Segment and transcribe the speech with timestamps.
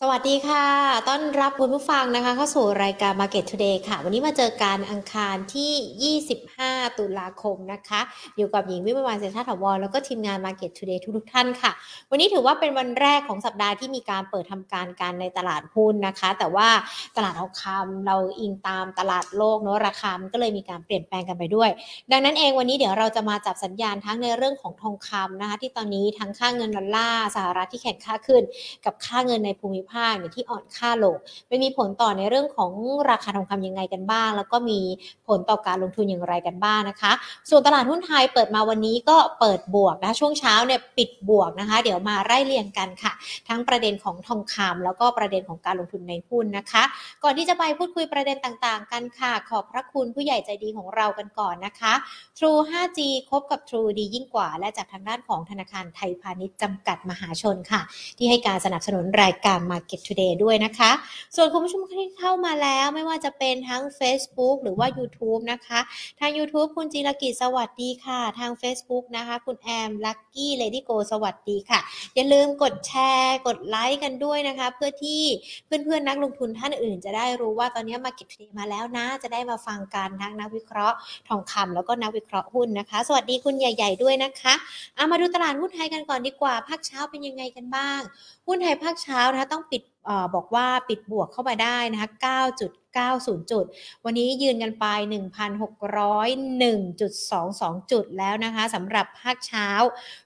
[0.00, 0.66] สวัสดีค่ะ
[1.08, 6.18] ต้อนรับคุณผู้ฟังนะคะ เข้าสู่รายการ Market Today ค่ะ วันนี้มาเจอการอังคารที่
[6.60, 8.00] 25 ตุลาคมนะคะ
[8.36, 11.72] อยู่กับหญิงวิมวันเซนชาถาวรแล้วก็ทีมงาน Market Today ทุกๆท่านค่ะ
[12.10, 16.68] วันนี้ถือว่าเป็นวันแรกของสัปดาห์ที่มีการเปิดทำการกันในตลาดหุ้นนะคะ แต่ว่า
[17.16, 21.70] ตลาดทองคำเราอิงตามตลาดโลกเนาะราคามันก็เลยมีการเปลี่ยนแปลงกันไปด้วย
[22.10, 28.42] ดังนั้นเองวันนี้เดี๋ยวเราจะมาจับสัญญาณทั้งในเรื่องของทองคำนะคะ ที่ตอนนี้ทั้งค่าเงินดอลลาร์สหรัฐที่แข็งค่าขึ้น
[28.84, 31.16] กับค่าเงินในภูมิภาคเนี่ยที่อ่อนค่าลง
[31.48, 32.72] ไม่มีผลต่อในเรื่องของ
[33.10, 34.80] ราคาทองคำยังไงกันบ้าง แล้วก็มี
[35.28, 37.12] ผลต่อการลงทุนอย่างไรกันบ้างนะคะ
[37.50, 43.12] ส่วนตลาดหุ้นไทยเปิดมาวันนี้ก็เปิดบวกนะคะช่วงเช้าเนี่ยปิดบวกนะคะ เดี๋ยวมาไล่เรียงกันค่ะ
[43.48, 46.82] ทั้งประเด็นของทองคำแล้วก็ประเด็นของการลงทุนในหุ้นนะคะ
[47.24, 51.92] ก่อนที่จะไปพูดคุยประเด็นต่างๆ กันค่ะ ขอบพระคุณผู้ใหญ่ใจดีของเรากันก่อนนะคะ
[52.38, 52.98] True 5G
[53.30, 57.80] คบกับ True ดียิ่งกว่า และจากทางด้านของธนาคารไทยพาณิชย์จำกัดมหาชนค่ะ
[58.18, 60.90] ที่ให้การสนับสนุนรายการมา Market Today ด้วยนะคะ
[61.36, 65.80] ส่วนคุณผู้ชมที่เข้ามาแล้วไม่ว่าจะเป็นทั้ง Facebook หรือว่า YouTube นะคะ
[66.20, 71.80] ทาง YouTube คุณจิรกิจสวัสดีค่ะ ทาง Facebook นะคะ คุณแอมลักกี้เลดี้โกสวัสดีค่ะ
[72.14, 75.22] อย่าลืมกดแชร์ กดไลค์กันด้วยนะคะ เพื่อที่
[75.66, 80.96] เพื่อนๆนักลงทุนท่านอื่นจะได้รู้ว่าตอนนี้ Market Today มาแล้วนะ จะได้มาฟังกันทั้งนักวิเคราะห์
[81.28, 84.54] ทองคำแล้วก็นักวิเคราะห์หุ้นนะคะ สวัสดีคุณใหญ่ ๆ ด้วยนะคะ
[84.96, 88.00] เอามาดูตลาดหุ้นไทยกันก่อนดีกว่าภาคเช้าเป็นยังไงกันบ้าง
[88.46, 92.70] หุ้นไทยภาคเช้านะคะต้องปิดอบอกว่าปิดบวกเข้ามาได้นะคะ9จุด
[93.18, 93.64] 90 จุด
[94.04, 99.68] วันนี้ยืนกันไป 1,601.22 จุดแล้วนะคะสำหรับภาคเช้า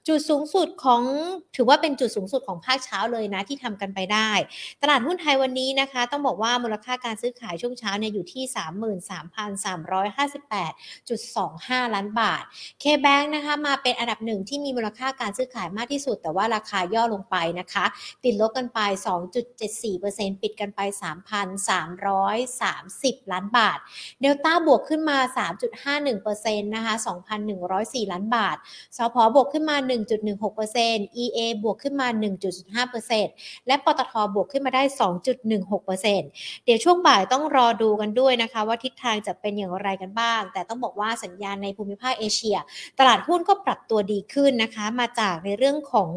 [0.07, 1.01] จุดสูงสุดของ
[1.55, 4.31] ถือว่าเป็นจุดสูงสุดของภาคเช้าเลยนะที่ทำกันไปได้
[4.81, 8.43] ตลาดหุ้นไทยวันนี้นะคะ ต้องบอกว่ามูลค่าการซื้อขายช่วงเช้าเนี่ยอยู่ที่
[11.87, 12.43] 33,358.25 ล้านบาท
[12.81, 17.85] K-Bank นะคะมาเป็นอันดับหนึ่งที่มีมูลค่าการซื้อขายมากที่สุด แต่ว่าราคาย่อลงไปนะคะ
[18.23, 18.79] ติดลบกันไป
[19.61, 20.79] 2.74%ปิดกันไป
[21.69, 22.58] 3,300
[22.91, 23.77] 30 ล้านบาท
[24.21, 25.17] เดลต้าบวกขึ้นมา
[25.95, 26.93] 3.51%นะคะ
[27.53, 28.57] 2,104 ล้านบาท
[28.97, 29.75] สพบวกขึ้นมา
[30.49, 32.07] 1.16% EA บวกขึ้นมา
[32.87, 34.83] 1.5%และปตทบวกขึ้นมาได้
[35.49, 42.57] 2.16%เดี๋ยวช่วงบ่ายต้องรอดูกันด้วยนะคะว่าทิศทางจะเป็นอย่างไรกันบ้าง แต่ต้องบอกว่าสัญญาณในภูมิภาคเอเชีย
[42.99, 46.11] ตลาดหุ้นก็ปรับตัวดีขึ้นนะคะ มาจากในเรื่องของ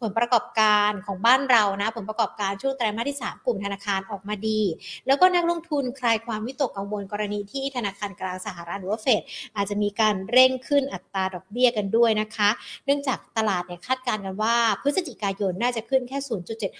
[0.00, 4.60] ผลประกอบการของบ้านเรานะ ผลประกอบการช่วงไตรมาสที่ 3 กลุ่มธนาคารออกมาดี
[5.06, 9.22] แล้วก็นักลงทุนคลายความวิตกกังวลกรณีที่ธนาคารกลางสหรัฐหรือว่าเฟด
[9.56, 12.50] อาจจะมีการเร่งขึ้นอัตราดอกเบี้ยกันด้วยนะคะ
[12.84, 16.18] เนื่องจากตลาดเนี่ยคาดการณ์กันว่า พฤศจิกายนน่าจะขึ้นแค่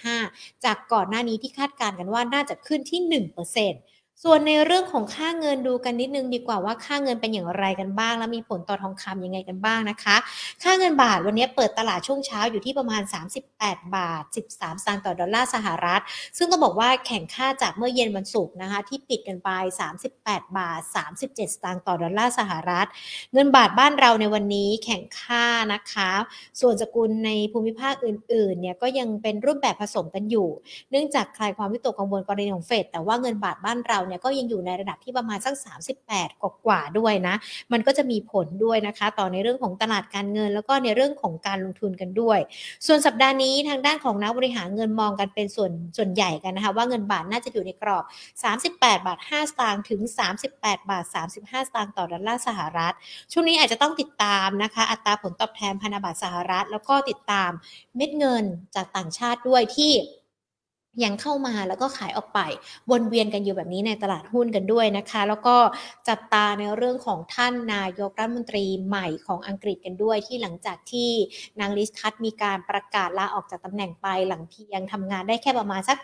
[0.01, 10.15] 0.75 จากก่อนหน้านี้ที่คาดการณ์กันว่าน่าจะขึ้นที่ 1% ส่วนในเรื่องของค่าเงินดูกันนิดนึงดีกว่าว่าค่าเงินเป็นอย่างไรกันบ้าง แล้วมีผลต่อทองคำยังไงกันบ้างนะคะ
[10.63, 13.01] ค่าเงินบาทวันนี้เปิดตลาดช่วงเช้าอยู่ที่ประมาณ
[13.47, 16.01] 38 บาท 13สตางค์ต่อดอลลาร์สหรัฐ
[16.37, 19.49] ซึ่งต้องบอกว่าแข่งค่าจากเมื่อเย็นวันศุกร์นะคะ ที่ปิดกันไป
[20.03, 20.81] 38 บาท
[21.11, 22.87] 37 สตางค์ต่อดอลลาร์สหรัฐ
[23.33, 26.11] เงินบาทบ้านเราในวันนี้แข่งค่านะคะ
[26.61, 30.49] ส่วนสกุลในภูมิภาคอื่นๆเนี่ยก็ยังเป็นรูปแบบผสมกันอยู่
[30.91, 35.53] เนื่องจากคลายความวิตกกังวลกรณีของเฟดแต่ว่าเงินบาทบ้านเราเนี่ยก็ยังอยู่ในระดับที่ประมาณสัก
[35.99, 37.35] 38 กว่ากว่าด้วยนะ
[37.71, 42.39] มันก็จะมีผลด้วยนะคะ ต่อในเรื่องของตลาดการเงิน แล้วก็ในเรื่องของการลงทุนกันด้วย
[42.87, 48.03] ส่วนสัปดาห์นี้ทางด้านของนักบริหารเงินมองกันเป็นส่วนส่วนใหญ่กันนะคะ ว่าเงินบาทน่าจะอยู่ในกรอบ
[48.51, 50.01] 38 บาท 5 สตางค์ถึง
[50.45, 52.93] 38 บาท 35 สตางค์ต่อดอลลาร์สหรัฐ
[53.31, 57.51] ช่วงนี้อาจจะต้องติดตามนะคะ อัตราผลตอบแทนพันธบัตรสหรัฐ แล้วก็ติดตาม
[57.95, 58.43] เม็ดเงิน
[58.75, 59.91] จากต่างชาติด้วยที่
[61.03, 62.39] ยังเข้ามาแล้วก็ขายออกไป
[62.91, 65.55] วนเวียนกันอยู่แบบนี้ในตลาดหุ้นกันด้วยนะคะ แล้วก็
[66.07, 71.11] จับตาในเรื่องของท่านนายกรัฐมนตรีใหม่ของอังกฤษกันด้วย ที่หลังจากที่
[71.59, 75.97] นางลิสคัตมีการประกาศลาออกจากตำแหน่งไปหลังเพียงทำงานได้แค่ประมาณสัก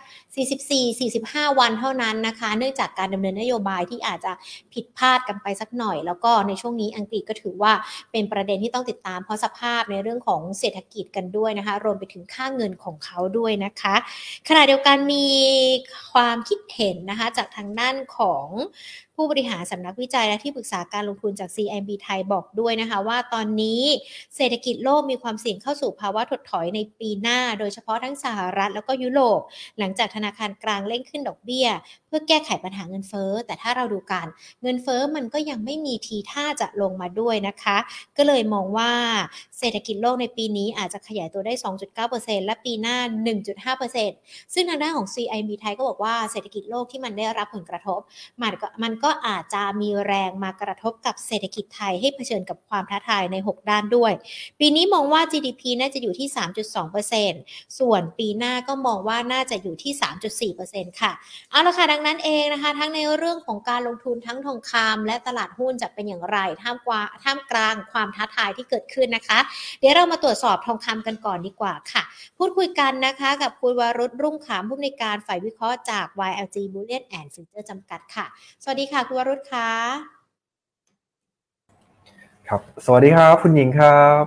[0.78, 4.31] 44-45 วันเท่านั้นนะคะ เนื่องจากการดำเนินนโยบายที่อาจจะ
[4.73, 7.73] ผิดพลาดกันไปสักหน่อย แล้วก็ในช่วงนี้อังกฤษก็ถือว่า
[8.12, 13.96] เป็นประเด็นที่ต้องติดตามเพราะสภาพในเรื่องของเศรษฐกิจกันด้วยนะคะ รวมไปถึงค่าเงินของเขาด้วยนะคะ
[14.50, 15.28] ขณะเดียวกันมี
[16.12, 18.47] ความคิดเห็นนะคะจากทางด้านของ
[19.16, 23.81] ผู้บริหารสำนักวิจัยและที่ปรึกษาการลงทุนจาก CMB ไทยบอกด้วยนะคะ ว่าตอนนี้
[24.35, 29.41] เศรษฐกิจโลกมีความเสี่ยงเข้าสู่ภาวะถดถอยในปีหน้า โดยเฉพาะทั้งสหรัฐแล้วก็ยุโรป
[29.79, 31.67] หลังจากธนาคารกลางเร่งขึ้นดอกเบี้ย
[32.08, 34.28] เพื่อแก้ไขปัญหาเงินเฟ้อ แต่ถ้าเราดูกัน
[34.63, 37.78] เงินเฟ้อมันก็ยังไม่มีทีท่าจะลงมาด้วยนะคะ
[38.17, 38.91] ก็เลยมองว่า
[39.59, 41.53] เศรษฐกิจโลกในปีนี้อาจจะขยายตัวได้
[41.99, 42.97] 2.9%และปีหน้า
[43.75, 47.99] 1.5%ซึ่งทางด้านของ CIB ไทยก็บอกว่าเศรษฐกิจโลกที่มันได้รับผลกระทบ
[48.43, 54.14] มันก็มันก็อาจจะมีแรงมากระทบกับเศรษฐกิจไทยให้เผชิญกับความท้าทายใน 6 ด้านด้วย
[54.59, 56.28] ปีนี้มองว่า GDP น่าจะอยู่ที่
[57.03, 59.94] 3.2%ส่วนปีหน้าก็มองว่าน่าจะอยู่ที่
[60.53, 61.12] 3.4%ค่ะ
[61.52, 69.40] เอาละค่ะดังนั้นเองนะคะ ทั้งในเรื่องของการลงทุนทั้งทองคำและตลาดหุ้นจะเป็นอย่างไรท่ามกลางท่ามกลางความท้าทายที่เกิดขึ้นนะคะ
[69.80, 72.04] เดี๋ยวเรามาตรวจสอบทองคำกันก่อนดีกว่าค่ะ
[72.38, 78.26] พูดคุยกันนะคะกับคุณวรุษรุ่งขามผู้อำนวยการฝ่ายวิเคราะห์จาก YLG Bullion and Future จำกัดค่ะ
[78.64, 79.70] สวัสดีค่ะ คุณวรุษค่ะ
[82.47, 84.23] ครับ สวัสดีครับ คุณหญิงครับ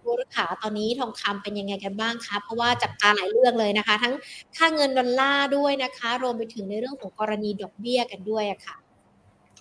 [0.00, 4.14] คุณวรุษขาตอนนี้ทองคำเป็นยังไงกันบ้างคะเพราะว่าจับตาหลายเรื่องเลยนะคะ ทั้ง
[4.56, 8.76] ค่าเงินดอลลาร์ด้วยนะคะ รวมไปถึงในเรื่องของกรณีดอกเบี้ยกันด้วยอะค่ะ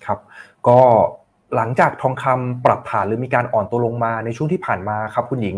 [0.05, 0.19] ครับ
[0.67, 0.79] ก็
[1.55, 5.57] หลังจากทองคำปรับฐานหรือมีการอ่อนตัวลงมาในช่วงที่ผ่านมาครับ คุณหญิง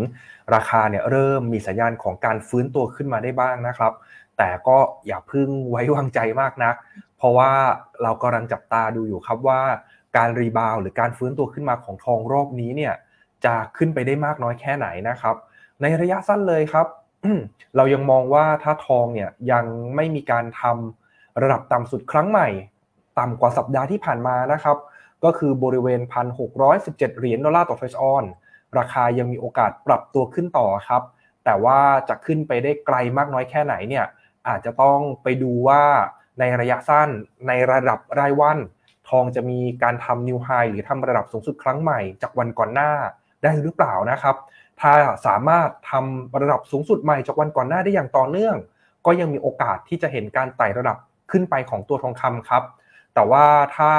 [0.54, 3.92] ราคาเนี่ยเริ่มมีสัญญาณของการฟื้นตัวขึ้นมาได้บ้างนะครับ
[4.38, 6.72] แต่ก็อย่าพึ่งไว้วางใจมากนะ
[7.20, 7.52] เพราะว่า
[8.02, 9.60] เรากำลังจับตาดูอยู่ครับว่า
[10.16, 12.94] การรีบาวหรือการฟื้นตัวขึ้นมาของทองรอบนี้เนี่ย
[13.44, 15.36] จะขึ้นไปได้มากน้อยแค่ไหนนะครับ
[15.80, 16.86] ในระยะสั้นเลยครับ
[17.76, 19.64] เรายังมองว่าถ้าทองเนี่ยยัง
[19.94, 22.48] ไม่มีการทำระดับต่ำสุดครั้งใหม่
[23.18, 24.76] ต่ำกว่าสัปดาห์ที่ผ่านมานะครับ
[25.24, 26.00] ก็คือบริเวณ
[26.60, 28.24] 1,617 เหรียญดอลลาร์ต่อเฟสออน
[28.78, 31.02] ราคายังมีโอกาสปรับตัวขึ้นต่อครับ
[31.44, 34.06] แต่ว่าจะขึ้นไปได้ไกลมากน้อยแค่ไหนเนี่ย
[34.48, 35.82] อาจจะต้องไปดูว่า
[36.40, 37.08] ในระยะสั้น
[37.48, 38.58] ในระดับรายวัน
[39.08, 42.90] ทองจะมีการทำนิวไฮหรือทำระดับสูงสุดครั้งใหม่จากวันก่อนหน้า
[43.42, 44.36] ได้หรือเปล่านะครับ
[44.80, 44.92] ถ้า
[45.26, 48.56] สามารถทำระดับสูงสุดใหม่จากวันก่อนหน้าได้อย่างต่อเนื่อง
[49.06, 50.96] ก็ยังมีโอกาสที่จะเห็นการไต่ระดับ
[51.30, 52.62] ขึ้นไปของตัวทองคำครับ
[53.14, 53.46] แต่ว่า
[53.76, 53.92] ถ้า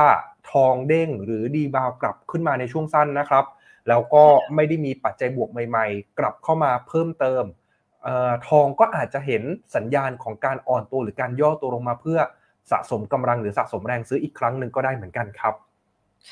[0.52, 3.46] ทองเด้งหรือดีบาวกลับขึ้นมาในช่วงสั้นนะครับ
[3.88, 7.44] แล้วก็ไม่ได้มีปัจจัยบวกใหม่ ๆ กลับเข้ามาเพิ่มเติม
[8.48, 9.44] ทองก็อาจจะเห็น
[9.76, 12.20] สัญญาณของการอ่อนตัวหรือการย่อตัวลงมาเพื่อ
[12.72, 15.54] สะสมกำลังหรือสะสมแรงซื้ออีกครั้งหนึ่งก็ได้เหมือนกันครับ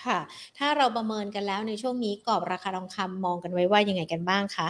[0.04, 0.20] ค่ะ
[0.58, 4.70] ถ้าเราประเมินกันแล้วในช่วงนี้กรอบราคาทองคำมองกันไว้ว่ายังไงกันบ้างคะ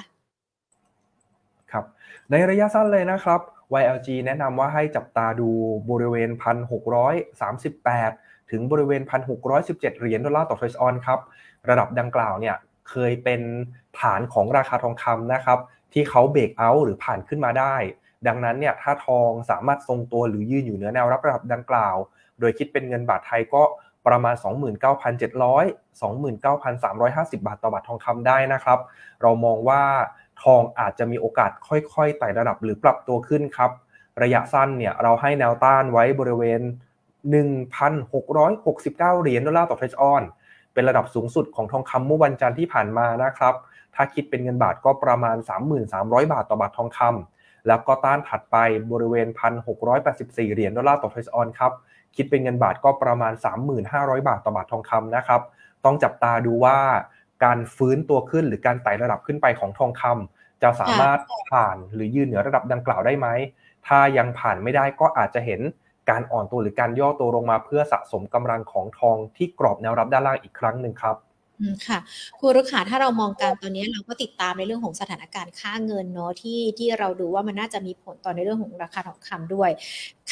[1.72, 1.86] ครับ
[2.32, 3.40] ในระยะสั้นเลยนะครับ
[3.82, 5.50] YLG แนะนำว่าให้จับตาดู
[5.90, 6.30] บริเวณ
[7.20, 9.02] 1,638 ถึงบริเวณ
[9.46, 11.20] 1,617 เหรียญดอลลาร์ต่อทรซออนครับ
[11.70, 12.56] ระดับดังกล่าวเนี่ย
[12.90, 13.42] เคยเป็น
[14.00, 15.60] ฐานของราคาทองคำนะครับ
[15.94, 17.76] ที่เขาเบรกเอาท์หรือผ่านขึ้นมาได้
[18.28, 21.96] ดังนั้นเนี่ยถ้าทองสามารถทรงตัวหรือยืนอยู่เหนือแนวรับระดับดังกล่าว
[22.40, 23.64] โดยคิดเป็นเงินบาทไทยก็
[24.08, 24.44] ประมาณ 29,700
[26.02, 28.80] 29,350 บาทต่อบาททองคำได้นะครับ
[29.22, 29.82] เรามองว่า
[30.44, 33.72] ทองอาจจะมีโอกาสค่อยๆไต่ระดับหรือปรับตัวขึ้นครับ
[34.22, 36.62] ระยะสั้นเนี่ยเราให้แนวต้านไว้บริเวณ
[37.32, 40.24] 1,669 เหรียญดอลลาร์ต่อเทรชออน
[40.74, 43.56] เป็นระดับสูงสุดของทองคำเมื่อวันจันทร์ที่ผ่านมานะครับ
[43.96, 45.38] ถ้าคิดเป็นเงินบาทก็ประมาณ
[45.84, 48.58] 3,300 บาทต่อบาททองคำแล้วก็ต้านถัดไป
[48.92, 49.28] บริเวณ
[49.92, 51.72] 1,684 เหรียญดอลลาร์ต่อเทรชออนครับ
[52.16, 53.34] คิดเป็นเงินบาทก็ประมาณ
[53.82, 55.42] 3,500 บาทต่อบาททองคำนะครับ
[55.86, 56.78] ต้องจับตาดูว่า
[57.44, 61.20] การฟื้นตัวขึ้นหรือการไต่ระดับขึ้นไปของทองคำจะสามารถ
[61.50, 63.28] ผ่านหรือยืนเหนือระดับดังกล่าวได้ไหม
[63.88, 65.62] ถ้ายังผ่านไม่ได้ก็อาจจะเห็น
[66.10, 71.16] การอ่อนตัวหรือการย่อตัวลงมาเพื่อสะสมกำลังของทองที่กรอบแนวรับด้านล่างอีกครั้งหนึ่งครับ
[71.88, 72.00] ค่ะ
[72.40, 79.70] คุณรุขาถ้าเรามองการตอนนี้เราก็ติดตามในเรื่องของสถานการณ์ค่าเงินเนาะที่ที่เราดูว่ามันน่าจะมีผลต่อในเรื่องของราคาทองคำด้วย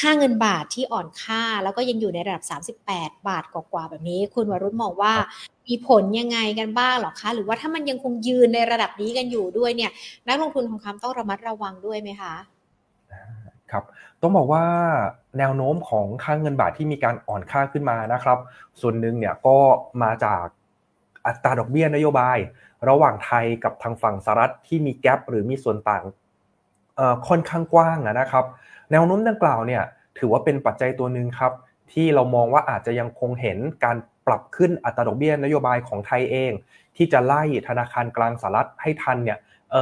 [0.00, 2.42] ค่าเงินบาทที่อ่อนค่าแล้วก็ยังอยู่ในระดับ
[2.82, 5.14] 38 บาทกว่าๆแบบนี้ คุณวรุษมองว่า
[5.66, 9.90] มีผลยังไงกันบ้างหรอคะ หรือว่าถ้ามันยังคงยืนในระดับนี้กันอยู่ด้วยเนี่ย
[10.28, 12.34] นักลงทุนทองคำต้องระมัดระวังด้วยไหมคะ
[13.72, 13.84] ครับ
[14.22, 14.64] ต้องบอกว่า
[15.38, 18.38] แนวโน้มของค่าเงินบาทที่มีการอ่อนค่าขึ้นมานะครับ
[18.80, 19.56] ส่วนหนึ่งเนี่ยก็
[20.02, 20.44] มาจาก
[21.26, 22.38] อัตราดอกเบี้ยนโยบาย
[22.88, 26.04] ระหว่างไทยกับทางฝั่งสหรัฐที่มีแกลบหรือมีส่วนต่าง
[27.28, 28.44] ค่อนข้างกว้างนะครับ
[28.92, 29.82] แนวโน้มดังกล่าวเนี่ย
[30.18, 31.52] ถือว่าเป็นปัจจัยตัวหนึ่งครับ
[31.92, 33.96] ที่เรามองว่าอาจจะยังคงเห็นการ
[34.26, 36.52] ปรับขึ้นอัตราดอกเบี้ยนโยบายของไทยเอง
[36.96, 39.38] ที่จะไล่ธนาคารกลางสหรัฐให้ทันเนี่ย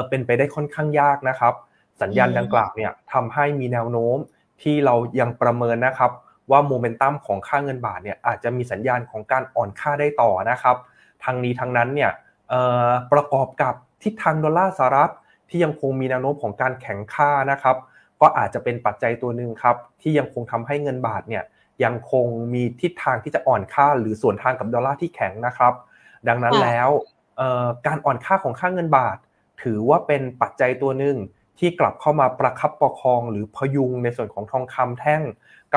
[0.09, 1.55] เป็นไปได้ค่อนข้างยากนะครับ
[2.03, 4.17] สัญญาณดังกล่าวเนี่ยทำให้มีแนวโน้ม
[4.63, 6.11] ที่เรายังประเมินนะครับ
[6.51, 10.77] ว่าโมเมนตัมของค่าเงินบาทเนี่ยอาจจะมีสัญญาณของการอ่อนค่าได้ต่อนะครับ
[11.25, 12.11] ทางนี้ทางนั้นเนี่ย
[13.13, 15.13] ประกอบกับทิศทางดอลลาร์สหรัฐ
[15.49, 17.77] ที่ยังคงมีแนวโน้มของการแข็งค่านะครับ
[18.21, 21.45] ก็อาจจะเป็นปัจจัยตัวหนึ่งครับที่ยังคงทำให้เงินบาทเนี่ย
[21.85, 25.73] ยังคงมีทิศทางที่จะอ่อนค่าหรือส่วนทางกับดอลลาร์ที่แข็งนะครับ
[26.29, 26.89] ดังนั้นแล้ว
[27.87, 29.17] การอ่อนค่าของค่าเงินบาท
[29.63, 31.17] ถือว่าเป็นปัจจัยตัวหนึ่ง
[31.59, 35.23] ที่กลับเข้ามาประคับประคองหรือพยุงในส่วนของทองคำแท่ง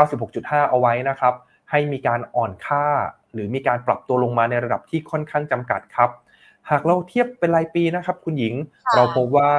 [0.08, 1.34] 96.5 เอาไว้นะครับ
[1.70, 2.86] ให้มีการอ่อนค่า
[3.34, 6.10] หรือมีการปรับตัวลงมาในระดับที่ค่อนข้างจำกัดครับ
[6.70, 8.56] หากเราเทียบเป็นรายปีนะครับ คุณหญิง
[8.96, 9.52] เราพบว่า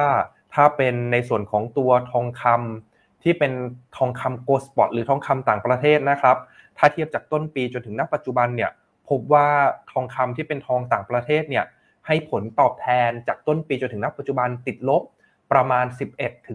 [0.53, 3.51] ถ้าเป็นในส่วนของตัวทองคำที่เป็น
[3.97, 6.37] ทองคำโกลสปอตหรือทองคำต่างประเทศนะครับ
[6.77, 8.71] ถ้าเทียบจากต้นปีจนถึงณปัจจุบันเนี่ย
[9.09, 9.47] พบว่า
[9.91, 11.65] ทองคำที่เป็นทองต่างประเทศเนี่ย
[12.07, 15.03] ให้ผลตอบแทนจากต้นปีจนถึงณปัจจุบันติดลบ
[15.51, 15.85] ประมาณ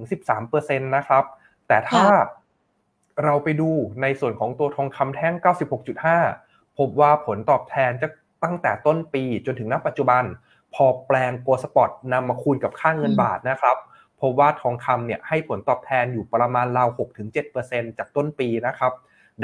[0.08, 1.24] 11-13%นะครับ
[1.68, 2.04] แต่ถ้า
[3.24, 3.70] เราไปดู
[4.02, 5.34] ในส่วนของตัวทองคำแท่ง
[5.96, 6.45] 96.5
[6.78, 8.08] พบว่าผลตอบแทนจะ
[8.44, 10.24] ตั้งแต่ต้นปีจนถึงณปัจจุบัน
[10.74, 13.76] พอแปลงโกลสปอตนำมาคูณกับค่างเงินบาทนะครับ
[14.20, 16.88] พบว่าทองคำเนี่ยให้ผลตอบแทนอยู่ประมาณราว
[17.44, 18.92] 6-7%จากต้นปีนะครับ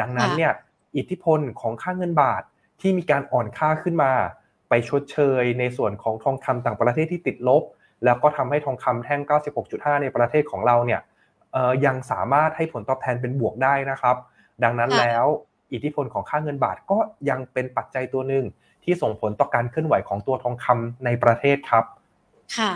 [0.01, 0.53] ดังนั้นเนี่ย
[0.97, 2.43] อิทธิพลของค่างเงินบาท
[2.81, 4.13] ที่มีการอ่อนค่าขึ้นมา
[4.69, 7.63] ไปชดเชยในส่วนของทองคำต่างประเทศที่ติดลบ
[8.05, 9.21] แล้วก็ทำให้ทองคำแท่ง
[9.63, 11.01] 96.5 ในประเทศของเราเนี่ย
[11.87, 14.17] ยังสามารถให้ผลตอบแทนเป็นบวกได้นะครับ
[14.65, 15.27] ดังนั้นแล้ว
[15.73, 16.99] อิทธิพลของค่าเงินบาทก็
[17.29, 18.45] ยังเป็นปัจจัยตัวหนึ่ง
[18.85, 21.85] ที่ส่งผลต่อการเคลื่อนไหวของตัวทองคำในประเทศครับ
[22.59, 22.73] ค่ะ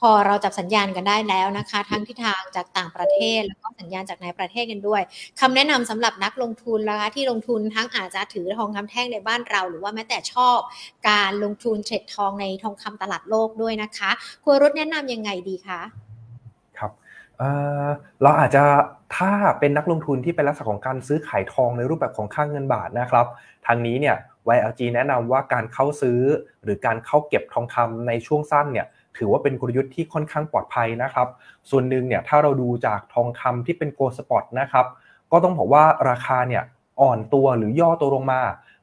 [0.00, 5.02] พอเราจับสัญญาณกันได้แล้วนะคะ ทั้งทิศทางจากต่างประเทศ แล้วก็สัญญาณจากในประเทศกันด้วย
[5.40, 10.58] คำแนะนำสำหรับนักลงทุนนะคะที่ลงทุนทั้งอาจจะถือทองคำแท่งในบ้านเรา หรือว่าแม้แต่ชอบ
[11.08, 14.10] การลงทุนเทรดทองในทองคำตลาดโลกด้วยนะคะ
[14.44, 15.80] คุณรุธแนะนํำยังไงดีคะ
[18.22, 18.64] เราอาจจะ
[19.16, 23.26] ถ้าเป็นนักลงทุนที่เป็นลักษณะของการซื้อขายทองในรูปแบบของค่างเงินบาทนะครับ
[23.66, 24.16] ทางนี้เนี่ย
[24.56, 26.20] YLG แนะนำว่าการเข้าซื้อ
[26.62, 31.28] หรือการเข้าเก็บทองคำในช่วงสั้นเนี่ยถือว่าเป็นกลยุทธ์ที่ค่อนข้างปลอดภัยนะครับ
[31.70, 34.86] ส่วนหนึ่งเนี่ยถ้าเราดูจากทองคำที่เป็นโกลสปอตนะครับ
[35.32, 36.62] ก็ต้องบอกว่าราคาเนี่ย
[37.00, 38.40] อ่อนตัวหรือย่อตัวลงมา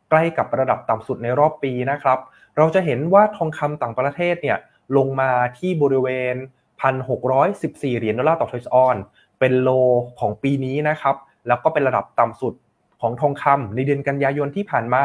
[0.10, 2.20] ใกล้กับระดับต่ำสุดในรอบปีนะครับ
[2.58, 4.58] เราจะเห็นว่าทองคำต่างประเทศเนี่ย
[4.98, 6.36] ลงมาที่บริเวณ
[6.92, 8.98] 1,614 เหรียญดอลลาร์ต่อทอยส์ออน
[9.40, 9.70] เป็นโล
[10.20, 11.16] ของปีนี้นะครับ
[11.48, 12.54] แล้วก็เป็นระดับต่ำสุด
[13.02, 15.04] ของทองคำในเดือนกันยายนที่ผ่านมา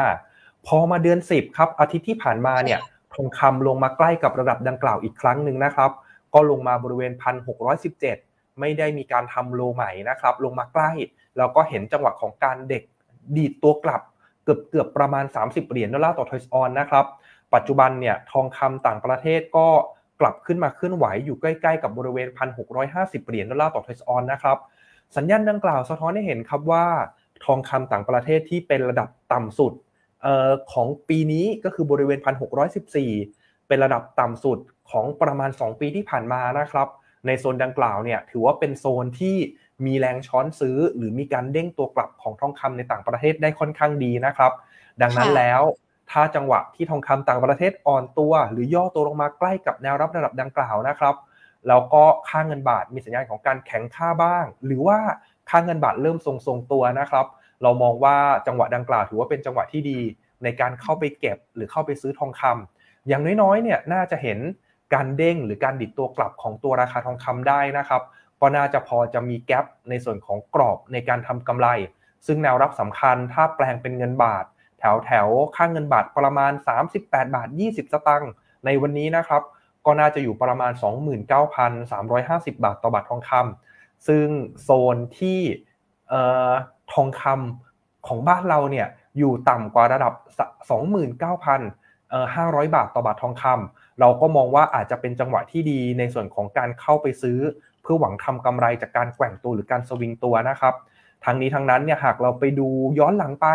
[0.67, 2.79] พอมาเดือน 10 ครับ อาทิตย์ที่ผ่านมาเนี่ย
[3.13, 5.91] ทองคำลงมาใกล้กับระดับดังกล่าวอีกครั้งหนึ่งนะครับ
[6.33, 7.11] ก็ลงมาบริเวณ
[7.85, 10.91] 1,617 ไม่ได้มีการทำโลใหม่นะครับ ลงมาใกล้
[11.37, 12.83] แล้วก็เห็นจังหวะของการเด็ก
[13.35, 14.01] ดีดตัวกลับ
[14.43, 17.05] เกือบเกือบประมาณ 30 เหรียญดอลลาร์ต่อ troy ounce นะครับ
[17.53, 19.67] ปัจจุบันเนี่ยทองคำต่างประเทศก็
[20.21, 22.27] กลับขึ้นมาเคลื่อนไหวอยู่ใกล้ๆกับบริเวณ
[22.77, 24.57] 1,650 เหรียญดอลลาร์ต่อ troy ounce นะครับ
[25.17, 26.85] สัญญาณดังกล่าวสะท้อนให้เห็นครับว่า
[27.45, 29.73] ทองคำต่างประเทศที่เป็นระดับต่ำสุด
[30.73, 32.19] ของปีนี้ก็คือบริเวณ
[32.93, 34.59] 1,614 เป็นระดับต่ำสุด
[34.91, 36.87] ของประมาณ 2 ปีที่ผ่านมานะครับ
[37.27, 39.37] ในโซนดังกล่าวเนี่ยถือว่าเป็นโซนที่
[39.85, 44.51] มีแรงช้อนซื้อ หรือมีการเด้งตัวกลับของทองคำในต่างประเทศได้ค่อนข้างดีนะครับ
[45.01, 45.61] ดังนั้นแล้ว
[46.11, 51.15] ถ้าจังหวะที่ทองคำต่างประเทศอ่อนตัว หรือย่อตัวลงมาใกล้กับแนวรับระดับดังกล่าวนะครับ
[51.67, 54.97] แล้วก็ค่าเงินบาทมีสัญญาณของการแข็งค่าบ้าง หรือว่า
[55.49, 57.25] ค่าเงินบาทเริ่มทรงๆตัวนะครับ
[57.63, 59.99] เรามองว่าจังหวะดังกล่าวถือว่าเป็นจังหวะที่ดี
[60.43, 64.39] ในการเข้าไปเก็บหรือเข้าไปซื้อทองคำอย่างน้อยๆเนี่ยน่าจะเห็น
[64.93, 68.01] การเด้งหรือการดิดตัวกลับของตัวราคาทองคำได้นะครับ
[68.41, 71.67] ก็น่าจะพอจะมีแกลบในส่วนของกรอบในการทำกำไร
[72.27, 74.45] ซึ่งแนวรับสำคัญถ้าแปลงเป็นเงินบาท
[74.79, 76.51] แถวแถวค่างเงินบาทประมาณ
[76.91, 78.31] 38 บาท 20 สตางค์
[78.65, 79.41] ในวันนี้นะครับ
[79.85, 80.71] ก็น่าจะอยู่ประมาณ
[81.87, 84.27] 29,350 บาทต่อบาททองคำซึ่ง
[84.63, 85.39] โซนที่
[86.93, 90.13] ทองคำของบ้านเราเนี่ยอยู่ต่ำกว่าระดับ
[91.29, 97.39] 29,500 บาทต่อบาททองคำเราก็มองว่าอาจจะเป็นจังหวะที่ดีในส่วนของการเข้าไปซื้อ
[97.81, 100.75] เพื่อหวังทำกำไรจากการแกว่งตัวหรือการสวิงตัวนะครับ
[101.25, 102.67] ทั้งนี้ทั้งนั้นเนี่ยหากเราไปดู
[102.99, 103.47] ย้อนหลังไป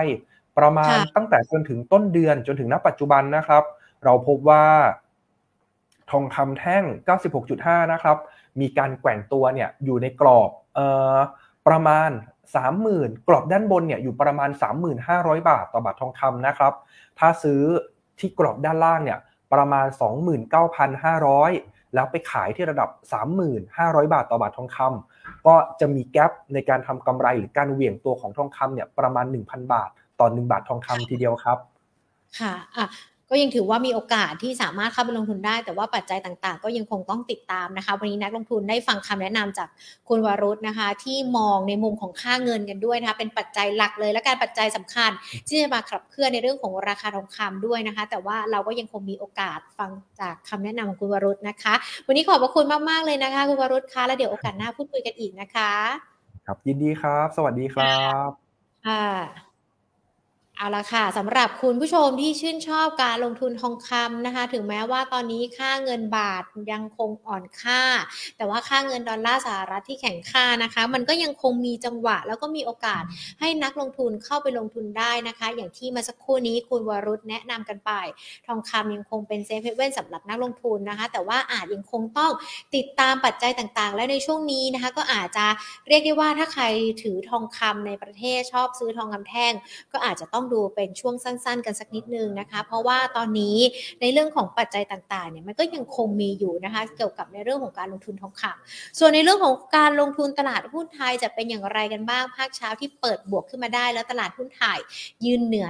[0.58, 3.62] ประมาณตั้งแต่จนถึงต้นเดือนจนถึงณปัจจุบันนะครับ
[4.04, 4.64] เราพบว่า
[6.10, 6.84] ทองคำแท่ง
[7.38, 8.16] 96.5 นะครับ
[8.60, 11.18] มีการแกว่งตัวเนี่ยอยู่ในกรอบเอ่อ
[11.68, 12.10] ประมาณ
[12.68, 14.50] 30,000 กรอบด้านบนเนี่ยอยู่ประมาณ
[15.00, 16.72] 3,500 บาทต่อบาททองคำนะครับ
[17.18, 17.62] ถ้าซื้อ
[18.18, 19.18] ที่กรอบด้านล่างเนี่ย
[19.52, 19.86] ประมาณ
[21.10, 22.88] 29,500 แล้วไปขายที่ระดับ
[23.50, 31.58] 3,500 บาทต่อบาททองคำก็จะมีแกลบในการทำกำไรหรือการเหวี่ยงตัวของทองคำเนี่ยประมาณ 1,000 บาท ต่อ1บาททองคำทีเดียวครับ
[32.40, 32.86] ค่ะะ
[33.30, 39.68] ก็ยังถือว่ามีโอกาสที่สามารถเข้าไปลงทุนได้ แต่ว่าปัจจัยต่างๆ ก็ยังคงต้องติดตามนะคะ วันนี้นักลงทุนได้ฟังคำแนะนำจาก
[40.08, 45.10] คุณวรุษนะคะ ที่มองในมุมของค่าเงินกันด้วยนะคะ เป็นปัจจัยหลักเลย และการปัจจัยสำคัญ
[45.46, 49.90] ที่จะมาขับเคลื่อนในเรื่องของราคาทองคำด้วยนะคะ แต่ว่าเราก็ยังคงมีโอกาสฟัง
[50.20, 51.74] จากคำแนะนำของคุณวรุษนะคะ
[52.06, 55.72] วันนี้ขอบพระคุณมากๆเลยนะคะ คุณวรุษคะแล้วเดี๋ยวโอกาสหน้าพูดคุยกันอีกนะคะ
[56.46, 58.30] ครับยินดีครับ สวัสดีครับ
[58.86, 59.43] ค่ะ
[60.58, 66.42] เอาละค่ะสำหรับคุณผู้ชมที่ชื่นชอบการลงทุนทองคำนะคะ ถึงแม้ว่าตอนนี้ค่าเงินบาท
[66.72, 67.82] ยังคงอ่อนค่า
[68.36, 73.02] แต่ว่าค่าเงินดอลลาร์สหรัฐที่แข็งค่านะคะ มันก็ยังคงมีจังหวะ แล้วก็มีโอกาส
[73.40, 77.90] ให้นักลงทุนเข้าไปลงทุนได้นะคะ อย่างที่มาสักครู่นี้คุณวรุษแนะนำกันไป
[78.46, 82.32] ทองคำยังคงเป็น safe haven สำหรับนักลงทุนนะคะ แต่ว่าอาจยังคงต้อง
[82.76, 85.46] ติดตามปัจจัยต่างๆ และในช่วงนี้นะคะ ก็อาจจะ
[85.88, 86.64] เรียกได้ว่าถ้าใคร
[87.02, 89.52] ถือทองคำในประเทศชอบซื้อทองคำแท่ง
[89.92, 93.56] ก็อาจจะต้องดูเป็นช่วงสั้น ๆ กันสักนิดนึงนะคะ เพราะว่าตอนนี้
[94.00, 104.78] ในเรื่องของปัจจัยต่างๆเนี่ยมันก็ยังคงมีอยู่นะคะ เกี่ยวกับในเรื่องของการลงทุนทองคำส่วนในเรื่องของการลงทุนตลาดหุ้นไทยจะเป็นอย่างไรกันบ้างภาคเช้าที่เปิดบวกขึ้นมาได้ แล้วตลาดหุ้นไทย
[105.24, 105.66] ยืนเหนือ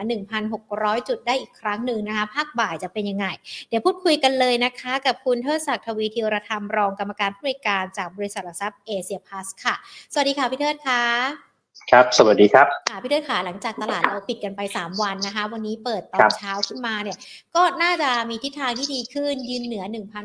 [0.52, 3.26] 1,600 จุดได้อีกครั้งหนึ่งนะคะ ภาคบ่ายจะเป็นยังไง
[3.68, 9.74] เดี๋ยวพูดคุยกันเลยนะคะ กับคุณเทิดศักดิ์ทวีธีรธรรมรองกรรมการผู้บริการจากบริษัทหลักทรัพย์เอเชียพาสค่ะ
[10.12, 11.53] สวัสดีค่ะพี่เทิดค่ะ
[11.92, 17.18] ครับ สวัสดีครับค่ะพี่เทิดค่ะ หลังจากตลาดเราปิดกันไป 3 วันนะคะ วันนี้เปิดตอนเช้าขึ้นมาเนี่ย
[17.54, 19.84] ก็น่าจะมีทิศทางที่ดีขึ้น ยืนเหนือ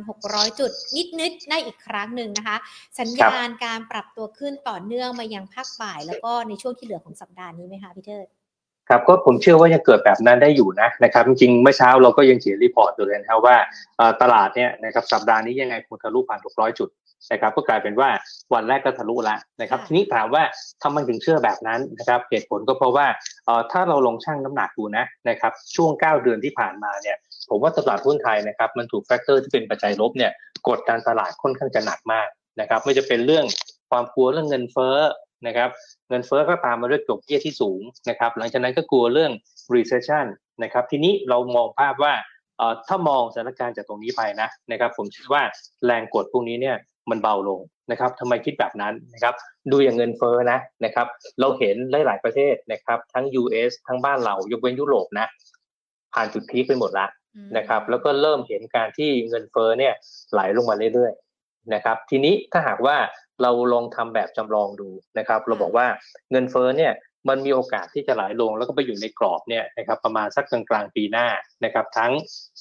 [0.09, 0.71] 1,600 จุด
[1.19, 2.57] นิดๆได้อีกครั้งหนึ่งนะคะ
[2.99, 8.27] สัญญาณการปรับตัวขึ้นต่อเนื่องมายังภาคบ่าย แล้วก็ในช่วงที่เหลือของสัปดาห์นี้ไหมคะพี่เทิด
[8.89, 13.55] ครับก็ผมเชื่อว่ายังเกิดแบบนั้นได้อยู่นะนะครับจริงๆเมื่อเช้าเราก็ยังเขียน report อยู่เลยนะครับว่า
[14.21, 16.89] ตลาดเนี่ยนะครับสัปดาห์นี้ยังไงคงทะลุผ่าน600 จุด
[17.31, 18.09] นะครับก็กลายเป็นว่า
[18.53, 20.43] วันแรกก็ทะลุแล้วนะครับทีนี้ถามว่า
[20.83, 23.07] ทำไมถึงเชื่อแบบนั้นนะครับเหตุผลก็เพราะว่า
[23.71, 27.17] ถ้าเราลงชั่งน้ำหนักดูนะนะครับช่วง 9 เดือนที่ผ่านมาเนี่ย
[27.49, 30.31] ผมว่าตลาดหุ้นไทยนะครับมันถูก factor ที่เป็นปัจจัยลบเนี่ย
[30.67, 32.27] กดดันตลาดค่อนข้างจะหนักมาก
[32.59, 33.45] นะครับไม่จะเป็นเรื่อง
[33.89, 34.97] ความกลัวเรื่องเงินเฟ้อ
[35.47, 35.69] นะครับ
[36.09, 39.31] เงินเฟ้อก็ตามมาด้วยดอกเบี้ยที่สูงนะครับหลังจากนั้นก็กลัวเรื่อง
[39.75, 40.25] recession
[40.63, 42.13] นะครับทีนี้เรามองภาพว่า
[42.87, 45.41] ถ้ามองสถานการณ์จากตรงนี้ไปนะนะครับผมคิดว่า
[45.85, 46.75] แรงกดพวกนี้เนี่ย
[47.09, 47.59] มันเบาลง
[47.91, 49.35] นะครับทำไมคิดแบบนั้นนะครับ
[49.71, 51.07] ดูอย่างเงินเฟ้อนะนะครับ
[51.39, 51.75] เราเห็น
[52.05, 55.27] หลาย ๆ ประเทศนะครับทั้ง US ทั้งบ้านเรายกเว้นยุโรปนะ
[56.13, 57.07] ผ่านจุดพีคไปหมดละ
[57.57, 59.93] นะครับแล้วก็เริ่มเห็นการที่เงินเฟ้อเนี่ย
[60.31, 61.13] ไหลลงมาเรื่อย
[61.43, 62.97] ๆ นะครับ ทีนี้ถ้าหากว่า
[63.41, 65.87] เราลองทำแบบจำลองดูนะครับ เราบอกว่า
[66.31, 66.91] เงินเฟ้อเนี่ย
[67.29, 71.27] มันมีโอกาสที่จะไหลลงแล้วก็ไปอยู่ในกรอบเนี่ยนะครับประมาณสักกลางๆปีหน้า
[71.65, 72.11] นะครับ ทั้ง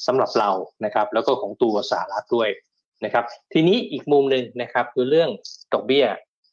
[0.06, 0.50] สำหรับเรา
[0.84, 2.48] นะครับ แล้วก็ของตัวสหรัฐด้วย
[3.04, 5.30] นะครับ ทีนี้อีกมุมหนึ่งนะครับคือเรื่อง
[5.74, 6.06] ดอกเบี้ย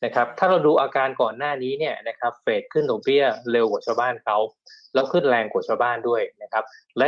[0.05, 4.37] นะครับ ถ้าเราดูอาการก่อนหน้านี้เนี่ยนะครับเฟดขึ้นดอกเบี้ยเร็วกว่าชาวบ้านเขา
[4.93, 6.63] แล้วขึ้นแรงกว่าชาวบ้านด้วยนะครับ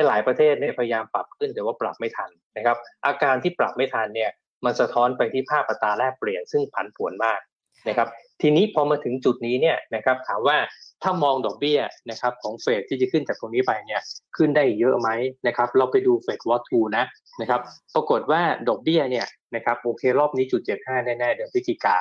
[0.07, 4.31] หลาย ๆประเทศเนี่ยพยายามปรับขึ้นแต่ว่าปรับไม่ทันนะครับ อาการที่ปรับไม่ทันเนี่ย
[4.65, 7.39] มันสะท้อนไปที่ภาพอัตราแลกเปลี่ยนซึ่งผันผวนมาก
[7.87, 8.07] นะครับ
[8.41, 10.57] ทีนี้พอมาถึงจุดนี้เนี่ยนะครับถามว่า
[11.03, 11.79] ถ้ามองดอกเบี้ย
[12.11, 14.01] นะครับของเฟดที่จะขึ้นจากตรงนี้ไปเนี่ย
[14.37, 15.09] ขึ้นได้เยอะไหม
[15.47, 17.05] นะครับเราไปดูเฟดวอตทูนะ
[17.41, 17.61] นะครับ
[17.95, 21.97] ปรากฏว่าดอกเบี้ยเนี่ยนะครับโอเครอบนี้จุดเจ็ดห้าแน่ๆเดือนพฤศจิกา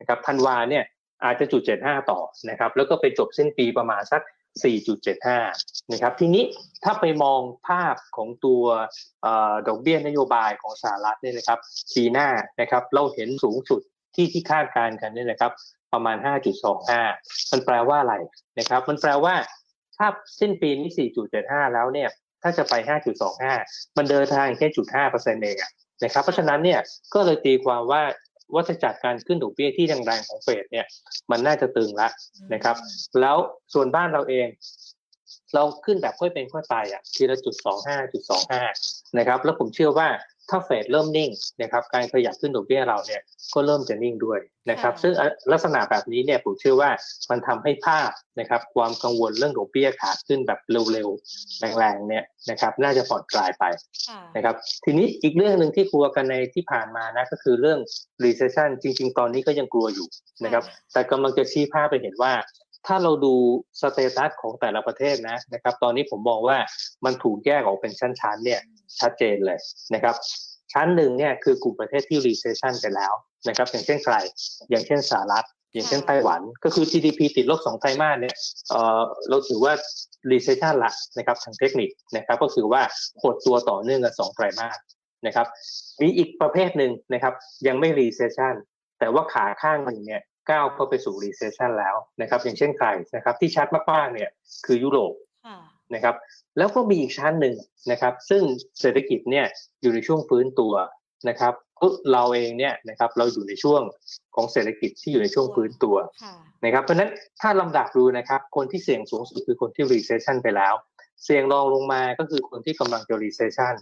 [0.00, 0.84] นะครับธันวาเนี่ย
[1.24, 2.20] อาจจะจุดเจ็ดห้าต่อ
[2.50, 4.22] นะครับแล้วก็ไปจบสิ้นปีประมาณสัก
[5.06, 6.44] 4.75 นะครับทีนี้
[6.84, 8.62] ถ้าไปมองภาพของตัว
[9.68, 11.58] ดอกเบี้ยนโยบายของสหรัฐเนี่ยนะครับ
[11.94, 12.28] ปีหน้า
[12.60, 13.82] นะครับเราเห็นสูงสุด
[14.18, 15.52] ที่ที่คาดการณ์กันเนี่ยนะครับ
[15.92, 16.16] ประมาณ
[16.84, 18.14] 5.25 มันแปลว่าอะไร
[18.58, 19.34] นะครับ มันแปลว่า
[19.96, 20.06] ถ้า
[20.40, 20.88] สิ้นปีนี้
[21.32, 22.08] 4.75 แล้วเนี่ย
[22.42, 22.74] ถ้าจะไป
[23.36, 25.56] 5.25 มันเดินทางแค่จุด5เปอร์เซ็นต์เอง
[26.04, 26.80] นะครับ เพราะฉะนั้นเนี่ย
[27.14, 28.02] ก็เลยตีความว่า
[28.54, 30.86] วัฏจักรการขึ้นดอกเบี้ยที่แรงๆของเฟดเนี่ย
[31.30, 32.12] มันน่าจะตึงแล้ว
[32.54, 32.76] นะครับ
[33.20, 33.36] แล้ว
[33.74, 34.48] ส่วนบ้านเราเอง
[35.54, 38.62] เราขึ้นแบบค่อยเป็นค่อยไปอะทีละจุดสองห้าจุดสองห้า
[39.18, 40.08] นะครับ แล้วผมเชื่อว่า
[40.50, 41.30] ถ้าเฟดเริ่มนิ่ง
[41.62, 43.22] นะครับการขยับขึ้นดอกเบี้ยเราเนี่ย
[43.54, 45.12] ก็เริ่มจะนิ่งด้วยนะครับ ซึ่ง
[45.52, 46.90] ลักษณะแบบนี้เนี่ยผมเชื่อว่า
[47.30, 50.60] มันทำให้ภาพนะครับ ความกังวลเรื่องดอกเบี้ยขาขึ้นแบบ
[50.92, 53.64] เร็วๆแรงๆเนี่ยนะครับ น่าจะผ่อนคลายไป
[54.36, 57.78] นะครับ ทีนี้อีกเรื่องหนึ่งที่กลัวกันในที่ผ่านมานะก็คือเรื่อง
[58.24, 60.08] recession จริง ๆ ตอนนี้ก็ยังกลัวอยู่
[60.44, 62.32] นะครับ แต่กำลังจะชี้ภาพไปเห็นว่า
[62.86, 63.34] ถ้าเราดู
[63.80, 66.58] สเตตัสของแต่ละประเทศนะนะครับ ตอนนี้ผมมองว่า
[67.04, 68.60] มันถูกแยกออกเป็นชั้นๆเนี่ย
[69.00, 69.58] ชัดเจนเลย
[69.94, 70.14] นะครับ
[70.72, 73.12] ชั้นหนึ่งเนี่ยคือกลุ่มประเทศที่ recession ไปแล้ว
[73.48, 74.14] นะครับ อย่างเช่นใคร
[74.70, 78.36] อย่างเช่นสหรัฐ อย่างเช่นไต้หวัน ก็คือ GDP ติดลบสองไตรมาสเนี่ย
[78.70, 79.72] เออเราถือว่า
[80.30, 82.82] recession ละนะครับทางเทคนิคนะครับ ก็คือว่า
[83.22, 84.78] หดตัวต่อเนื่องกันสองไตรมาส
[85.26, 85.46] นะครับ
[86.02, 87.34] มีอีกประเภทหนึ่งนะครับ
[87.66, 88.54] ยังไม่ recession
[88.98, 94.30] แต่ว่าขาข้างมันเนี่ย ก้าวเข้าไปสู่ recession แล้วนะครับอย่างเช่นใครนะครับที่ชัดมากๆเนี่ย
[94.66, 95.14] คือยุโรป
[95.94, 96.14] นะครับ
[96.58, 97.54] แล้วก็มีอีกชั้นหนึ่ง
[97.90, 98.42] นะครับ ซึ่ง
[98.80, 99.46] เศรษฐกิจเนี่ย
[99.82, 100.74] อยู่ในช่วงฟื้นตัว
[101.28, 101.54] นะครับ
[102.12, 103.82] เราเองเนี่ยนะครับเราอยู่ในช่วง
[104.34, 105.96] ของเศรษฐกิจที่อยู่ในช่วงฟื้นตัว
[106.64, 110.74] นะครับเพราะนั้นถ้าลำดับดูนะครับคนที่เสี่ยงสูงสุดคือคนที่ recession ไปแล้ว
[111.24, 113.74] เสี่ยงรองลงมาก็คือคนที่กำลังจะ recession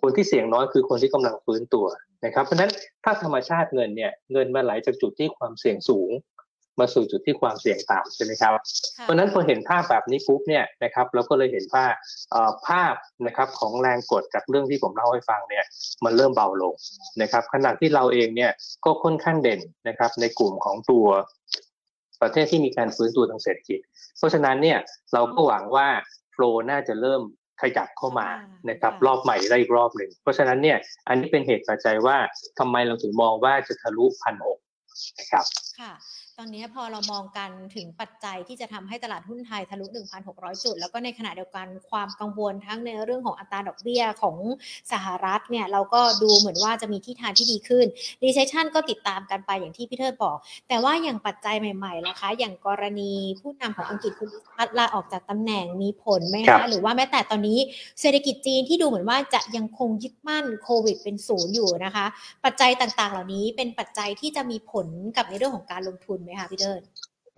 [0.00, 1.86] คนที่เสี่ยงน้อยคือคนที่กำลังฟื้นตัว
[2.24, 2.70] นะครับ เพราะนั้น
[3.04, 6.10] ถ้าธรรมชาติเงินเนี่ยเงินมาไหลจากจุดที่ความเสี่ยงสูง
[6.80, 8.52] มาสู่จุดที่ความเสี่ยงต่ำใช่ไหมครับ
[9.02, 11.84] เพราะนั้นพอเห็นภาพแบบนี้ปุ๊บเนี่ยนะครับเราก็เลยเห็นว่า
[12.68, 12.94] ภาพ
[13.26, 15.64] นะครับของแรงกดจากเรื่องที่ผมเล่าให้ฟังเนี่ย
[16.04, 16.74] มันเริ่มเบาลง
[17.22, 18.50] นะครับขณะที่เราเองเนี่ย
[18.84, 21.06] ก็ค่อนข้างเด่นนะครับในกลุ่มของตัว
[22.22, 23.80] ประเทศที่มีการฟื้นตัวทางเศรษฐกิจ
[24.18, 24.78] เพราะฉะนั้นเนี่ย
[25.12, 25.88] เราก็หวังว่า
[26.32, 27.22] โฟลน่าจะเริ่ม
[27.60, 28.28] ขยับเข้ามา
[28.70, 32.16] นะครับรอบใหม่ได้อีกรอบหนึ่งเพราะฉะนั้นเนี่ยอันนี้เป็นเหตุปัจจัยว่า
[32.58, 34.58] ทำไมเราถึงมองว่าจะทะลุพันหก
[35.18, 35.44] นะครับ
[35.80, 35.92] ค่ะ
[36.29, 39.86] ต อนนี้พอเรามองกันถึงปัจจัยที่จะทำให้ตลาดหุ้นไทยทะลุ
[40.24, 44.36] 1,600 จุด แล้วก็ในขณะเดียวกันความกังวลทั้งในเรื่องของอัตราดอกเบี้ยของ
[44.92, 47.86] สหรัฐเนี่ยเราก็ดูเหมือนว่าจะมีทิศทางที่ดีขึ้น
[48.22, 50.36] recession ก็ติดตามกันไปอย่างที่พี่เทิดบอก
[50.68, 57.58] แต่ว่าอย่างปัจจัยใหม่ๆนะคะ อย่างกรณีผู้นำของอังกฤษคุณทรัสส์ลาออกจากตำแหน่งมีผลไหมคะหรือว่าแม้แต่ตอนนี้
[58.00, 62.06] เศรษฐกิจจีนที่ดูเหมือนว่าจะยังคงยึดมั่นโควิด เป็นศูนย์อยู่นะคะ
[62.44, 66.80] ปัจจัยต่างๆ เหล่านี้เป็นปัจจัยที่จะมีผลกับในเรื่องของการลงทุนไหมคะพี่เทิด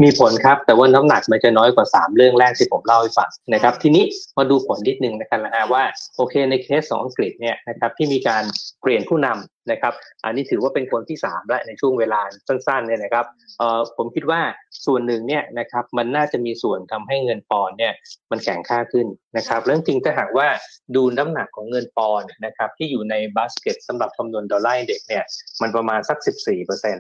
[0.03, 4.05] มีผลครับ แต่ว่าน้ำหนักมันจะน้อยกว่า 3 เรื่องแรกที่ผมเล่าให้ฟังนะครับทีนี้
[4.39, 5.83] มาดูผลนิดนึงนะครับนะฮะว่า
[6.17, 8.45] โอเคในเคสของอังกฤษเนี่ยนะครับที่มีการ
[8.81, 9.93] เปลี่ยนผู้นำนะครับ
[10.25, 13.25] อันนี้ถือว่าเป็นคนที่ 3 แล้วในช่วงเวลาสั้นๆเนี่ยนะครับ
[13.59, 14.41] เอ่อผมคิดว่า
[14.87, 17.93] ส่วนหนึ่งเนี่ยนะครับมันน่าจะมีส่วนทำให้เงินปอนเนี่ย
[18.31, 20.49] มันแข็งค่าขึ้นนะครับเรื่องจริงถ้าหากว่า
[20.97, 25.25] ดูน้ำหนักของเงินปอนด์นะครับที่อยู่ในบาสเกตสำหรับคำนวณ dollar index เนี่ย
[25.63, 26.93] มันประมาณสัก 14เปอร์เซ็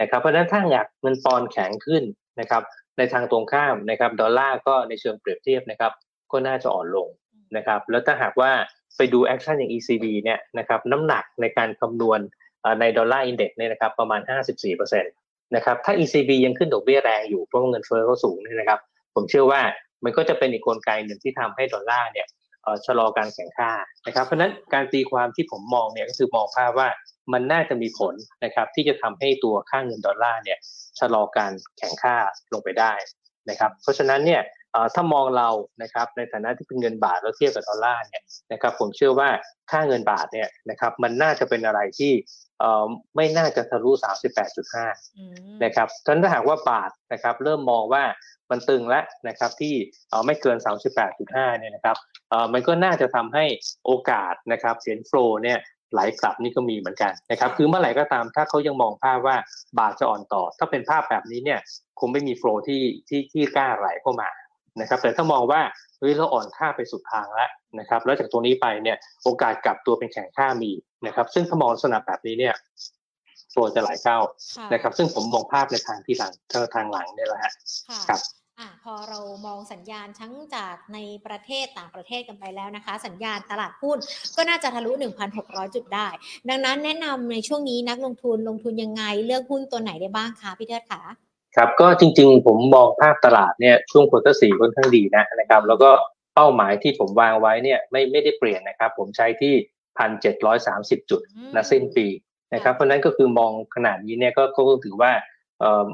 [0.00, 2.02] นต์นะครับเพราะฉะนั้นถ้าอย่างเงินปอนด์แข็งขึ้น
[2.40, 2.62] นะครับ
[2.98, 5.92] ในทางตรงข้ามนะครับดอลลาร์ก็ในเชิงเปรียบเทียบนะครับ
[6.32, 7.08] ก็น่าจะอ่อนลง
[7.56, 8.50] นะครับแล้วถ้าหากว่า
[8.96, 12.20] ไปดู action อย่าง ECB เนี่ยนะครับน้ำหนักในการคำนวณ
[12.80, 14.20] ใน dollar index เนี่ยนะครับประมาณ
[14.66, 18.80] 54%นะครับถ้า ECB ยังขึ้นดอกเบี้ยแรงอยู่เพราะเงินเฟ้อเขาสูงนี่นะครับ
[19.14, 19.60] ผมเชื่อว่า
[20.04, 22.26] มันก็จะเป็นอีกกลไกหนึ่งที่ทำให้ดอลลาร์เนี่ย
[22.86, 23.72] ชะลอการแข็งค่า
[24.06, 26.88] นะครับ เพราะนั้นการตีความที่ผมมองเนี่ยก็คือมองภาพว่า
[27.32, 30.58] มันน่าจะมีผลนะครับ ที่จะทำให้ตัวค่าเงินดอลลาร์เนี่ย
[30.98, 32.16] ชะลอการแข็งค่า
[32.52, 32.92] ลงไปได้
[33.50, 34.42] นะครับ เพราะฉะนั้นเนี่ย
[34.94, 35.48] ถ้ามองเรา
[35.82, 39.28] นะครับในฐานะที่เป็นเงินบาทแล้วเทียบกับดอลลาร์เนี่ยนะครับผมเชื่อว่า
[39.70, 42.12] ค่าเงินบาทเนี่ยนะครับมันน่าจะเป็นอะไรที่
[43.16, 43.90] ไม่น่าจะทะลุ
[44.76, 48.04] 38.5 นะครับฉะนั้นถ้าหากว่าบาทนะครับเริ่มมองว่า
[48.50, 49.74] มันตึงแล้วนะครับที่
[50.26, 50.56] ไม่เกิน
[51.06, 51.96] 38.5เนี่ยนะครับ
[52.52, 53.44] มันก็น่าจะทำให้
[53.86, 55.58] โอกาสนะครับเสียนโฟลเนี่ย
[55.92, 59.36] ไหลกลับนี่ก็มีเหมือนกันนะครับคือเมื่อไหร่ก็ตามถ้าเขายังมองภาพว่า
[59.78, 61.60] บาทจะอ่อนต่อ ถ้าเป็นภาพแบบนี้เนี่ย
[62.00, 64.28] คงไม่มีโฟล์ที่ที่ที่กล้าไหลเข้ามา
[64.80, 65.60] นะครับแต่ถ้ามองว่า
[65.98, 70.70] เฮ้ยเราอ่อนค่าไปสุดทางแล้วนะครับแล้วจากตัวนี้ไปเนี่ยโอกาสกลับตัวเป็นแข็งค่ามี
[71.06, 72.54] นะครับซึ่งถ้ามองลักษณะแบบนี้เนี่ย
[73.50, 74.18] โฟล์จะไหลเข้า
[74.72, 76.32] นะครับ ซึ่งผมมองภาพในทางที่หลัง
[76.74, 77.40] ทางหลังเนี่ยแหละ
[78.08, 78.20] ครับ
[78.60, 83.98] อะพอเรามองสัญญาณทั้งจากในประเทศต่างประเทศกันไปแล้วนะคะ สัญญาณตลาดหุ้น
[84.36, 84.92] ก็น่าจะทะลุ
[85.32, 86.08] 1,600 จุดได้
[86.48, 91.02] ดังนั้นแนะนำในช่วงนี้นักลงทุนลงทุนยังไงเลือกหุ้นตัวไหนได้บ้างคะพี่เทิดคะ
[91.56, 95.90] ครับก็จริงๆ ผมมองภาพตลาดเนี่ยช่วงควอเตอร์สี่ค่อนข้างดีนะนะครับแล้วก็
[96.34, 99.54] เป้าหมายที่ผมวางไว้เนี่ยไม่ไม่ได้เปลี่ยนนะครับ ผมใช้ที่
[99.98, 101.20] พันเจ็ดร้อยสามสิบจุด
[101.54, 102.06] นะสิ้นปี
[102.54, 105.39] นะครับเพราะนั้นก็คือมองขนาดนี้เนี่ยก็ก็ถือว่าเอ่อ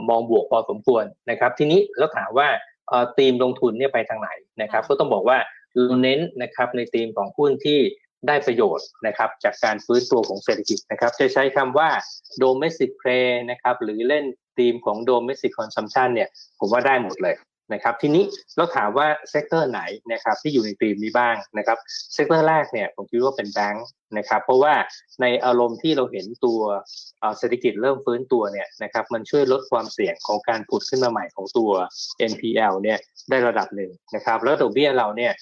[0.09, 2.49] มองบวกพอสมควรนะครับ ทีนี้แล้วถามว่า
[3.19, 4.31] ธีมลงทุนเนี่ยไปทางไหน
[4.63, 5.39] นะครับ ก็ต้องบอกว่า
[5.75, 7.81] เราเน้นนะครับในธีมของหุ้นที่
[8.27, 11.91] ได้ประโยชน์นะครับจากการฟื้นตัวของเศรษฐกิจนะครับ จะใช้คำว่า
[12.43, 14.25] domestic play นะครับหรือเล่น
[14.59, 17.35] ธีมของ domestic consumption เนี่ยผมว่าได้หมดเลย
[17.73, 18.25] นะครับทีนี้
[18.57, 19.81] เราถามว่า sector ไหน
[20.13, 21.79] นะครับที่อยู่ในธีมนี้บ้างนะครับ
[22.15, 23.87] sector แรกเนี่ยผมคิดว่าเป็นแบงค์
[24.19, 24.75] นะครับเพราะว่า
[25.21, 26.61] ในอารมณ์ที่เราเห็นตัว
[27.39, 31.71] เศรษฐกิจเริ่มฟื้นตัวเนี่ยนะครับมันช่วยลดความเสี่ยงของการผุดขึ้นมาใหม่ของตัว
[32.31, 32.99] NPL เนี่ย
[33.31, 35.33] ได้ระดับหนึ่งนะครับแล้วดอกเบี้ยเราเนี่ย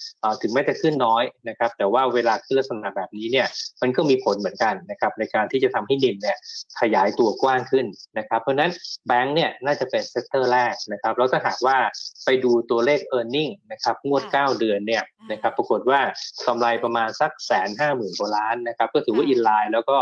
[0.43, 3.47] ถึงแม้จะขึ้นน้อยนะครับแต่ว่าเวลาขึ้นลักษณะแบบนี้เนี่ย
[3.83, 6.37] มันก็มีผลเหมือนกันนะครับในการที่จะทำให้ NIM เนี่ย
[6.81, 7.87] ขยายตัวกว้างขึ้น
[8.19, 8.71] นะครับเพราะนั้น
[9.07, 11.77] แบงค์เนี่ยน่าจะเป็น sector แรกนะครับแล้วถ้าหากว่า
[12.25, 16.01] ไปดูตัวเลข e a r n i n g นะครับงวด 9 เดือนเนี่ยนะครับปรากฏว่า
[16.47, 19.99] กำไรประมาณสักแสนห้าหมื่นกว่าล้านนะครับก็ถือว่า in line แล้วก็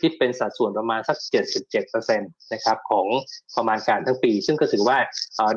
[0.00, 1.16] คิดเป็นสัดส่วนประมาณสัก
[1.84, 3.06] 77%นะครับของ
[3.56, 4.98] ประมาณการทั้งปี ซึ่งก็ถือว่า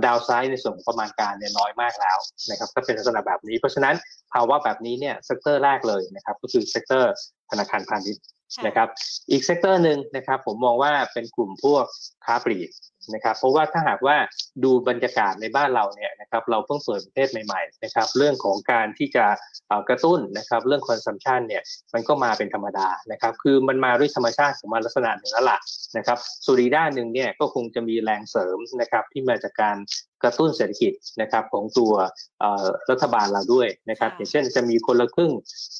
[0.05, 2.17] downside ในส่วนของประมาณการเนี่ยน้อยมากแล้ว
[2.49, 3.95] นะครับก็เป็นลักษณะแบบนี้ เพราะฉะนั้น
[4.33, 7.13] ภาวะแบบนี้เนี่ย sector แรกเลยนะครับก็คือ sector
[7.51, 8.23] ธนาคารพาณิชย์
[8.65, 8.87] นะครับ
[9.29, 11.85] อีก sector หนึ่งนะครับ ผมมองว่าเป็นกลุ่มพวก
[12.25, 12.69] ค้าปลีก
[13.13, 14.15] นะครับ เพราะว่าถ้าหากว่า
[14.63, 19.25] ดูบรรยากาศในบ้านเราเนี่ยนะครับ เราเพิ่งเปิดประเทศใหม่ๆนะครับ เรื่องของการที่จะ
[19.89, 25.59] กระตุ้นนะครับ เรื่อง consumption เนี่ยมันก็มาเป็นธรรมดานะครับ คือมันมาด้วยธรรมชาติของมันลักษณะหนึ่งแล้วล่ะ
[25.97, 29.77] นะครับส่วนอีกด้านหนึ่งเนี่ยก็คงจะมีแรงเสริมนะครับที่มาจากการ
[30.23, 31.93] กระตุ้นเศรษฐกิจนะครับของตัว
[32.91, 35.31] รัฐบาลเราด้วยนะครับ อย่างเช่นจะมีคนละครึ่ง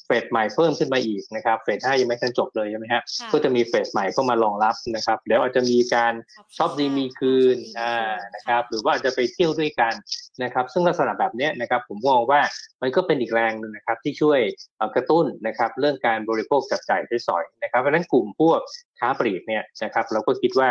[0.06, 6.14] เฟดใหม่เพิ่มขึ้นมาอีกนะครับเฟดห้ายังไม่ทันจบเลยใช่ไหมฮะก็จะมีเฟสใหม่เข้ามารองรับนะครับเดี๋ยวอาจจะมีการ
[6.58, 9.94] ช็อปดีมีคืนอ่านะครับหรือว่าจะไปเที่ยวด้วยกัน
[10.44, 12.42] นะครับ ซึ่งลักษณะแบบนี้นะครับผมมองว่า
[12.82, 14.40] มันก็เป็นอีกแรงหนึ่งนะครับที่ช่วย
[14.96, 18.60] กระตุ้นนะครับเรื่องการบริโภคจับจ่ายใช้สอยนะครับเพราะฉะนั้นกลุ่มพวก
[19.00, 20.70] ค้าปลีกเนี่ยนะครับเราก็คิดว่า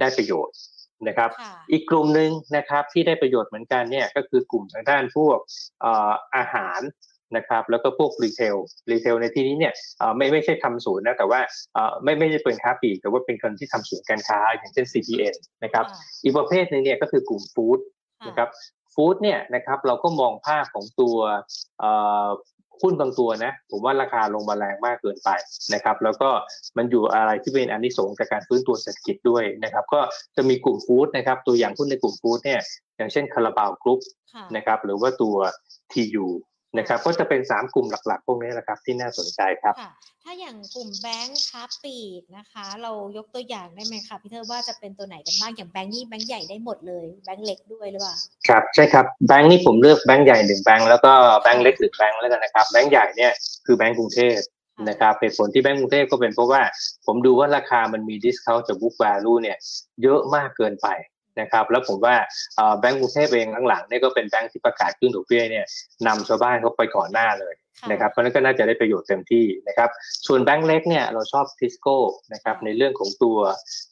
[0.00, 0.56] ได้ประโยชน์
[1.08, 1.30] นะครับ
[1.72, 5.38] อีกกลุ่มหนึ่งนะครับที่ได้ประโยชน์เหมือนกันเนี่ยก็คือกลุ่มทางด้านพวก
[6.36, 6.80] อาหาร
[7.36, 8.56] นะครับแล้วก็พวก retail
[8.90, 9.72] retail ในที่นี้เนี่ย
[10.16, 11.40] ไม่ไม่ใช่ทำศูนย์นะแต่ว่า
[12.04, 15.84] ไม่ไม่ได้เป็นค้าปลีกแต่ว่าเป็นคนที่ทำศูนย์การค้า อย่างเช่น CPN นะครับ
[16.22, 17.78] อีกประเภทหนึ่งเนี่ยก็คือกลุ่ม food
[18.28, 18.48] นะครับ
[18.94, 21.16] food เนี่ยนะครับเราก็มองภาพของตัว
[22.84, 25.30] หุ้นบางตัวนะผมว่าราคาลงมาแรงมากเกินไป
[25.74, 26.30] นะครับ แล้วก็
[26.76, 30.00] มันอยู่อะไรที่เป็นอานิสงส์จากการฟื้นตัวเศรษฐกิจด้วยนะครับ ก็
[30.36, 32.60] จะมีกลุ่ม food นะครับ ตัวอย่างหุ้นในกลุ่ม food เนี่ย
[32.96, 34.00] อย่างเช่นคาราบาวกรุ๊ป
[34.56, 35.36] นะครับหรือว่าตัว
[35.92, 36.26] ทียู
[36.78, 39.74] นะครับก็จะเป็นสามกลุ่มหลักๆ พวกนี้แหละครับที่น่าสนใจครับ
[40.22, 48.14] ถ้าอย่างกลุ่มแบงค์ค้าปลีกนะคะ เรายกตัวอย่างได้ไหมคะพี่เทิดว่าจะเป็นตัวไหนกันบ้างอย่างแบงค์นี่แบงค์ใหญ่ได้หมดเลยแบงค์เล็กด้วยหรือเปล่า
[48.48, 53.32] ครับใช่ครับแบงค์นี่ผมเลือกแบงค์ใหญ่หนึ่งแบงค์แล้วก็แบงค์เล็กหนึ่งแบงค์แล้วกันนะครับแบงค์ใหญ่เนี่ย
[53.66, 54.38] คือแบงค์กรุงเทพ
[54.88, 56.62] นะครับเหตุผลที่แบงก์กรุงเทพก็เป็นเพราะว่า
[57.06, 59.56] ผมดูว่าราคามันมี discount จาก book value เนี่ย
[60.02, 60.88] เยอะมากเกินไป
[61.40, 62.14] นะครับแล้วผมว่า
[62.78, 65.64] แบงก์กรุงเทพเองหลังๆนี่ก็เป็นแบงก์ที่ประกาศขึ้นดอกเบี้ยเนี่ย
[66.06, 67.54] นำชาวบ้านเขาไปก่อนหน้าเลย
[67.90, 69.90] นะครับเพราะนั้นก็น่าจะได้ประโยชน์เต็มที่นะครับ
[70.26, 71.96] ส่วนแบงก์เล็กเนี่ยเราชอบทิสโก้
[72.32, 73.38] นะครับในเรื่องของตัว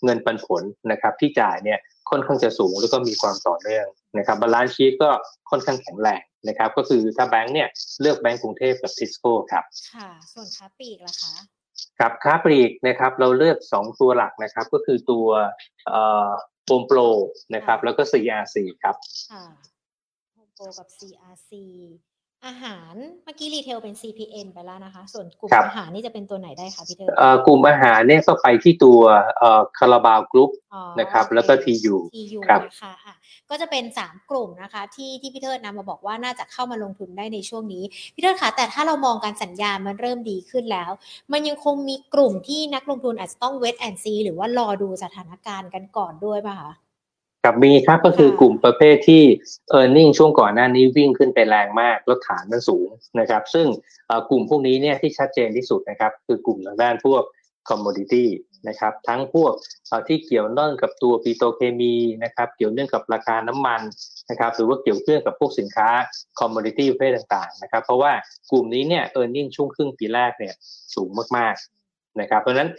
[0.05, 1.79] เงินปันผลนะครับที่จ่ายเนี่ย
[2.11, 3.87] ค่อนข้างจะสูงแล้วก็มีความต่อเนื่อง
[4.19, 5.11] นะครับ balance sheet ก็
[5.51, 7.69] ค่อนข้างแข็งแรงนะครับ ก็คือถ้าแบงก์เนี่ย
[8.01, 9.65] เลือกแบงก์กรุงเทพกับทิสโก้ครับ
[9.97, 11.35] ค่ะส่วนค้าปลีกล่ะคะ
[11.99, 15.27] ครับค้าปลีกนะครับเราเลือก 2 ตัวหลักนะครับก็คือตัว
[16.69, 16.99] โฮมโปร
[17.55, 18.97] นะครับ แล้วก็ CRC ครับ
[19.33, 19.45] ค่ะ
[20.35, 21.51] โฮมโปรกับ CRC
[22.47, 29.01] อาหารเมื่อกี้ retail เป็น CPN ไปแล้วนะคะ ส่วนกลุ่มอาหารนี่จะเป็นตัวไหนได้คะพี่เทิดอกลุ่มอาหารเนี่ยก็ไปที่ตัว
[29.79, 30.51] คาราบาวกรุ๊ป
[31.01, 32.95] นะครับแล้วก็ทียูทียูนะคะ
[33.51, 40.91] ก็จะเป็น 3 กลุ่มนะคะที่ที่พี่เทิดนำมาบอกว่าน่าจะเข้ามาลงทุนได้ในช่วงนี้ พี่เทิดคะแต่ถ้าเรามองการสัญญาณมันเริ่มดีขึ้นแล้ว
[41.33, 46.73] มันยังคงมีกลุ่มที่นักลงทุนอาจจะต้องเวทแอนซีหรือว่ารอดูสถานการณ์กันก่อนด้วยป่ะคะ
[47.49, 49.23] กับมีครับก็คือกลุ่มประเภทที่
[49.79, 52.89] e a r n i n g ช่วงก่อนหน้านี้วิ่งขึ้นไปแรงมากแล้วฐานมันสูง
[53.21, 53.67] นะครับ ซึ่ง
[54.31, 57.23] กลุ่มพวกนี้เนี่ยที่ชัดเจนที่สุดนะครับ คือกลุ่มทางด้านพวก
[57.69, 58.27] คอมม o d i t y
[58.69, 59.53] นะครับ ทั้งพวก
[60.09, 63.83] ที่เกี่ยวเนื่องกับตัวปิโตเคมีนะครับ เกี่ยวเนื่องกับราคาน้ำมัน
[64.31, 65.89] นะครับ หรือว่าเกี่ยวเนื่องกับพวกสินค้า
[66.39, 68.13] คอมม o d i t y ประเภทต่างๆนะครับ เพราะว่า
[68.51, 70.55] กลุ่มนี้เนี่ย e a r n i n g ช่วงครึ่งปีแรกเนี่ย
[70.95, 71.78] สูงมากๆ
[72.21, 72.71] นะครับเพราะฉะนั้น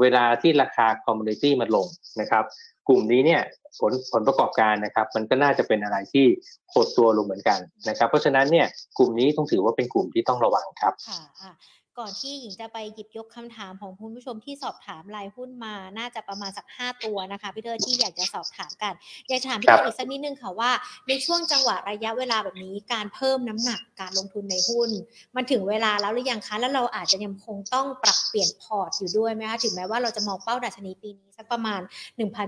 [0.00, 1.86] เวลาที่ราคาคอมมูนิตี้มันลง
[2.20, 2.44] นะครับ
[2.88, 3.42] กลุ่มนี้เนี่ย
[3.80, 6.26] ผลผลประกอบการนะครับมันก็น่าจะเป็นอะไรที่
[6.72, 8.66] หดตัวลงเหมือนกันนะครับ เพราะฉะนั้นเนี่ย
[8.98, 11.52] กลุ่มนี้ต้องถือว่าเป็นกลุ่มที่ต้องระวังครับค่ะ
[11.98, 18.94] ก่อนที่หญิงจะไปหยิบยกคำถามของคุณผู้ชมที่สอบถามรายหุ้นมา น่าจะประมาณสัก 5 ตัวนะคะพี่เทิดที่อยากจะสอบถามกัน
[19.28, 20.70] อยากถามพี่เทิดอีกสักนิดนึงค่ะว่า
[21.08, 24.90] ในช่วงจังหวะระยะเวลาแบบนี้การเพิ่มน้ำหนักการลงทุนในหุ้น
[25.36, 31.80] มันถึงเวลาแล้วหรือยังคะ แล้วเราอาจจะยังคงต้องปรับเปลี่ยนพอร์ตอยู่ด้วยไหมคะ ถึงแม้ว่าเราจะมองเป้าดัชนีปีนี้สักประมาณ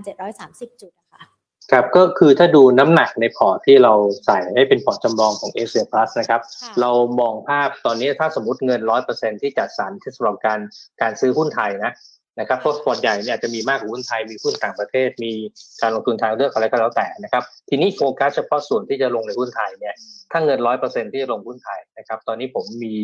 [0.07, 0.91] 1,730 จุด
[1.71, 3.93] ครับก็คือถ้าดูน้ำหนักในพอร์ตที่เรา
[4.25, 6.41] ใส่ให้เป็นพอร์ตจำลองของเอเชียพลัสนะครับ
[6.81, 10.59] เรามองภาพตอนนี้ถ้าสมมติเงินร้อยเปอร์เซ็นต์ที่จัดสรรที่สำหรับการ
[11.01, 11.91] การซื้อหุ้นไทยนะ
[12.39, 15.33] นะครับเพราะพอร์ตใหญ่เนี่ยจะมีมากกว่าหุ้นไทยมีหุ้นต่างประเทศ มี
[15.81, 19.95] การลงทุนทางเลือกอะไรก็แล้วแต่นะครับ ทีนี้โฟกัสเฉพาะส่วนที่จะลงในหุ้นไทยเนี่ย
[20.31, 22.95] ถ้าเงินร้อยเปอร์เซ็นต์ที่จะลงหุ้นไทยนะครับตอนนี้ผมมี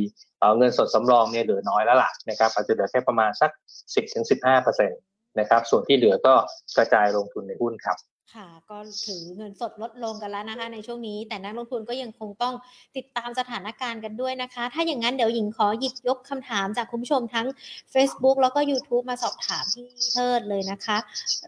[0.57, 3.51] เงินสดสำรองเนี่ยเหลือน้อยแล้วล่ะนะครับอาจจะเหลือแค่ประมาณสัก
[3.95, 4.95] สิบถึงสิบห้าเปอร์เซ็นต์
[5.39, 6.33] นะครับส่วนที่เหลือก็
[6.77, 7.97] กระจายลงทุนในหุ้นครับ
[8.33, 12.53] ค่ะ ก็ถือเงินสดลดลงกันแล้วนะคะ ในช่วงนี้ แต่นักลงทุนก็ยังคงต้อง
[12.97, 17.47] ติดตามสถานการณ์กันด้วยนะคะ ถ้าอย่างนั้นเดี๋ยวหญิงขอหยิบยกคำถามจากคุณผู้ชมทั้ง
[17.93, 20.97] Facebook แล้วก็ YouTube มาสอบถามที่เทิดเลยนะคะ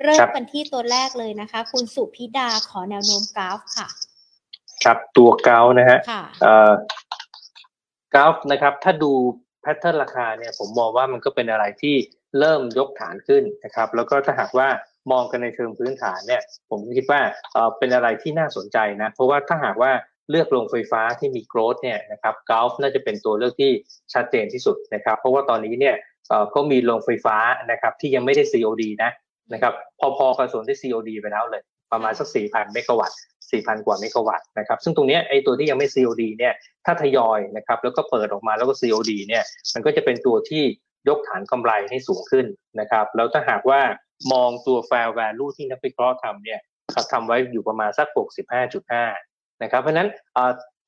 [0.04, 3.88] เริ่มกันที่ตัวแรกเลยนะคะ คุณสุพิดาขอแนวโน้มกราฟค่ะ
[4.84, 6.00] ครับตัวเกานะฮะ
[6.42, 6.72] เอ่อ
[8.14, 9.12] กราฟนะครับ ถ้าดู
[9.62, 11.96] แพทเทิร์นราคาเนี่ยผมมองว่ามันก็เป็นอะไรที่
[12.40, 14.70] เริ่มยกฐานขึ้นนะครับ แล้วก็ถ้าหากว่า
[15.12, 17.22] มองกันในเชิงพื้นฐานเนี่ย ผมคิดว่า
[17.78, 19.92] เป็นอะไรที่น่าสนใจนะ เพราะว่าถ้าหากว่า
[20.30, 23.72] เลือกโรงไฟฟ้าที่มีโกรดเนี่ยนะครับกอล์ฟน่าจะเป็นตัวเลือกที่
[24.14, 25.96] ชัดเจนที่สุดนะครับ เพราะว่าตอนนี้เนี่ย
[26.56, 27.38] ก็มีโรงไฟฟ้า
[27.72, 29.12] นะครับที่ยังไม่ได้ COD นะ
[29.54, 29.74] นะครับ
[30.18, 33.20] พอๆกับส่วนที่ COD ไปแล้วเลยประมาณสัก 4,000 เมกะวัตต์
[33.52, 36.54] 4,000 กว่าเมกะวัตต์นะครับ ซึ่งตรงนี้ไอ้ตัวที่ยังไม่ COD เนี่ย
[36.86, 39.44] ถ้าทยอยนะครับ แล้วก็เปิดออกมาแล้วก็ COD เนี่ย
[39.74, 40.64] มันก็จะเป็นตัวที่
[41.08, 42.46] ยกฐานกำไรให้สูงขึ้น
[42.80, 43.82] นะครับ แล้วถ้าหากว่า
[44.34, 46.60] มองตัว fair value ที่นักวิเคราะห์ทำเนี่ย
[46.92, 48.08] เขาทำไว้อยู่ประมาณสัก
[48.86, 50.10] 65.5 นะครับ เพราะนั้น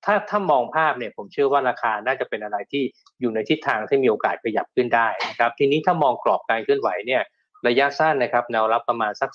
[0.05, 2.83] ถ้าถ้ามองภาพเนี่ยผมเชื่อว่าราคาน่าจะเป็นอะไรที่
[3.21, 7.21] อยู่ในทิศทางที่มีโอกาสขยับขึ้นได้นะครับทีนี้ถ้ามองกรอบการเคลื่อนไหวเนี่ย
[7.67, 9.31] ระยะสั้นนะครับแนวรับประมาณสัก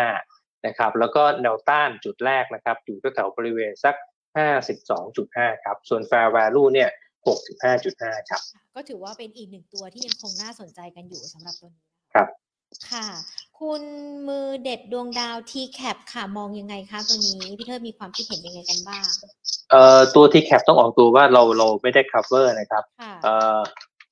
[0.00, 3.94] 49.5 นะครับแล้วก็แนวต้านจุดแรกนะครับอยู่แถวบริเวณสัก
[4.80, 6.90] 52.5 ครับส่วน fair value เนี่ย
[7.22, 8.42] 65.5 ครับ
[8.74, 12.28] ก็ถือว่าเป็นอีกหนึ่งตัวที่ยังคงน่าสนใจกันอยู่สำหรับตัวนี้ครับ
[12.90, 13.06] ค่ะ
[13.60, 13.82] คุณ
[14.28, 19.06] มือเด็ดดวงดาว T-cap ค่ะมองยังไงคะตัวนี้ พี่เทิดมีความคิดเห็นยังไงกันบ้าง
[19.70, 23.60] เอ่อตัว T-cap ต้องออกตัวว่าเราเราไม่ได้ cover นะครับค่ะเอ่อ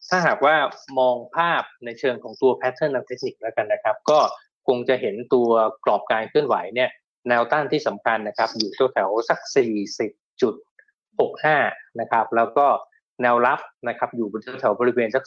[0.08, 0.54] ถ้าหากว่า
[0.98, 4.18] มองภาพในเชิงของตัว pattern ทางเทคนิคแล้วกันนะครับ ก็
[4.66, 5.48] คงจะเห็นตัว
[5.84, 6.90] กรอบการเคลื่อนไหวเนี่ย
[7.28, 9.38] แนวต้านที่สำคัญนะครับ อยู่แถวๆสัก
[10.50, 12.66] 40.65 นะครับ แล้วก็
[13.22, 15.24] แนวรับนะครับอยู่บนแถวๆบริเวณสัก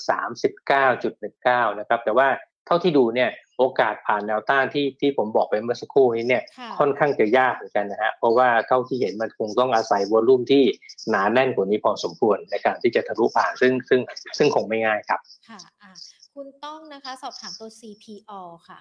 [1.03, 2.27] 39.19 นะครับ แต่ว่า
[2.67, 10.63] เท่าที่ดูเนี่ยโอกาสผ่านแนวต้านที่ที่ผมบอกไปเมื่อสักครู่นี้เนี่ยค่ะค่อนข้างจะยากเหมือนกันนะฮะเพราะว่าเท่าที่เห็นมันคงต้องอาศัยวอลลุ่มที่
[11.09, 14.01] หนาแน่นกว่านี้พอสมควรในการที่จะทะลุผ่านซึ่งซึ่ง
[14.37, 15.91] ซึ่งคงไม่ง่ายครับค่ะอะ
[16.35, 18.31] คุณต้องนะคะสอบถามตัว CPO
[18.67, 18.79] ค่ะ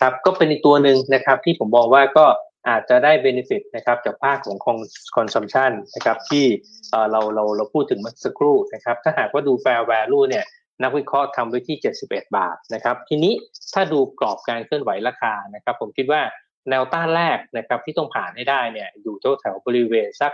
[0.00, 2.26] ครับก็เป็นอีกตัวหนึ่งนะครับที่ผมมองว่าก็
[2.68, 4.58] อาจจะได้ benefit นะครับจากภาคของ
[5.16, 6.44] consumption นะครับที่
[6.90, 10.44] เอ่อเราเราเราพูดถึงเมื่อสักครู่นะครับถ้าหากว่าดู fair value เนี่ย
[10.82, 13.32] นักวิเคราะห์ทำไว้ที่ 71 บาทนะครับทีนี้
[13.74, 16.22] ถ้าดูกรอบการเคลื่อนไหวราคานะครับผมคิดว่า
[16.70, 20.32] แนวต้านแรกนะครับที่ต้องผ่านให้ได้เนี่ยอยู่แถวบริเวณสัก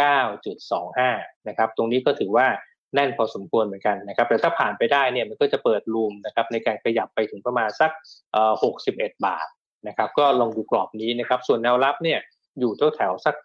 [0.00, 2.46] 59.25 นะครับตรงนี้ก็ถือว่า
[2.94, 7.90] แน่นพอสมควรเหมือนกันนะครับแต่ถ้าผ่านไปได้เนี่ยมันก็จะเปิด room นะครับในการขยับไปถึงประมาณสัก
[8.32, 8.52] เอ่อ
[8.90, 9.46] 61 บาท
[9.88, 12.18] นะครับก็ลองดูกรอบนี้นะครับ ส่วนแนวรับเนี่ย
[12.58, 13.44] อยู่แถวแถวๆสัก57.25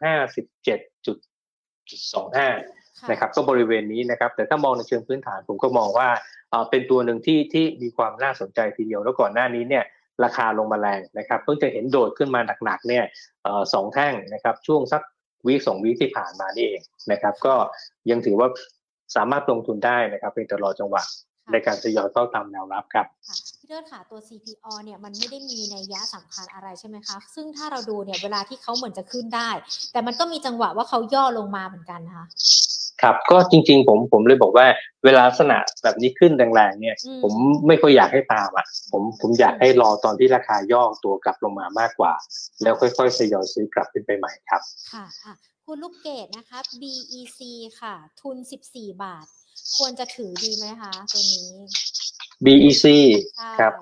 [2.37, 2.49] ค่ะ
[3.11, 6.09] นะครับก็บริเวณนี้นะครับ แต่ถ้ามองในเชิงพื้นฐานผมก็มองว่า
[6.49, 9.83] เอ่อเป็นตัวหนึ่งที่ที่มีความน่าสนใจทีเดียวแล้วก่อนหน้านี้เนี่ย
[10.23, 13.03] ราคาลงมาแรงนะครับเพิ่งจะเห็นโดดขึ้นมาหนักๆเนี่ย
[13.43, 15.01] เอ่อสองแท่งนะครับช่วงสัก
[15.47, 17.55] วีคสองวีคที่ผ่านมานี่เองนะครับ ก็
[18.09, 18.47] ยังถือว่า
[19.15, 21.03] สามารถลงทุนได้นะครับเป็นตลอดจังหวะ
[21.51, 29.49] ในการทยอยเข้าตามแนวรับครับค่ะ พี่เทิดค่ะตัว CPO เนี่ยมันไม่ได้มีในยยะสำคัญอะไรใช่ไหมคะ ซึ่งถ้าเราดูเนี่ยเวลาที่เขาเหมือนจะขึ้นได้
[29.91, 32.25] แต่มันก็มีจังหวะว่าเขาย่อลงมาเหมือนกันนะคะ
[33.01, 34.65] ครับก็จริงๆผมผมเลยบอกว่า
[35.05, 37.33] เวลาลักษณะแบบนี้ขึ้นแรงๆเนี่ยอืมผม
[37.67, 42.13] ไม่ค่อยอยากให้ตามอะ ผมผมอยากให้รอตอนที่ราคาย่อตัวกลับลงมามากกว่า
[42.63, 45.33] แล้วค่อยๆทยอยซื้อกลับขึ้นไปใหม่ครับ ค่ะอะ
[45.65, 47.39] คุณลูกเกดนะคะ BEC
[47.81, 48.37] ค่ะ ทุน
[48.69, 49.25] 14 บาท
[49.77, 51.49] ควรจะถือดีไหมคะตัวนี้
[52.43, 52.85] BEC
[53.35, 53.73] ใช่ครับ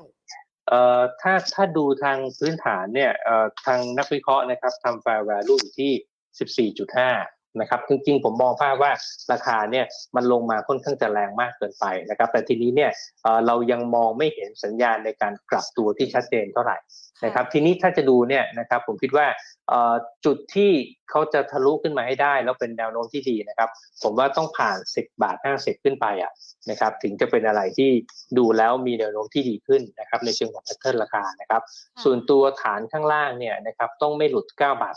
[0.67, 8.91] เอ่อถ้าถ้าดูทางพื้นฐานเนี่ยเอ่อทางนักวิเคราะห์นะครับทำ fair value อยู่ที่ 14.5 นะครับ จริงๆ ผมมองภาพว่า
[9.31, 9.85] ราคาเนี่ย
[10.15, 12.91] มันลงมาค่อนข้างจะแรงมากเกินไปนะครับ แต่ทีนี้เนี่ย
[13.23, 16.77] เอ่อเรายังมองไม่เห็นสัญญาณในการกลับตัวที่ชัดเจนเท่าไหร่
[17.25, 19.52] นะครับ ทีนี้ถ้าจะดูเนี่ยนะครับผมคิดว่าเอ่อ
[20.25, 20.71] จุดที่
[21.09, 23.69] เขาจะทะลุขึ้นมาให้ได้ แล้วเป็นแนวโน้มที่ดีนะครับ
[24.03, 26.31] ผมว่าต้องผ่าน 10 บาท 50 ขึ้นไปอะ
[26.69, 27.89] นะครับ ถึงจะเป็นอะไรที่
[28.37, 31.61] ดูแล้วมีแนวโน้มที่ดีขึ้นนะครับ ในเชิงของ pattern ราคานะครับ
[32.03, 34.95] ส่วนตัวฐานข้างล่างเนี่ยนะครับ ต้องไม่หลุด 9 บาท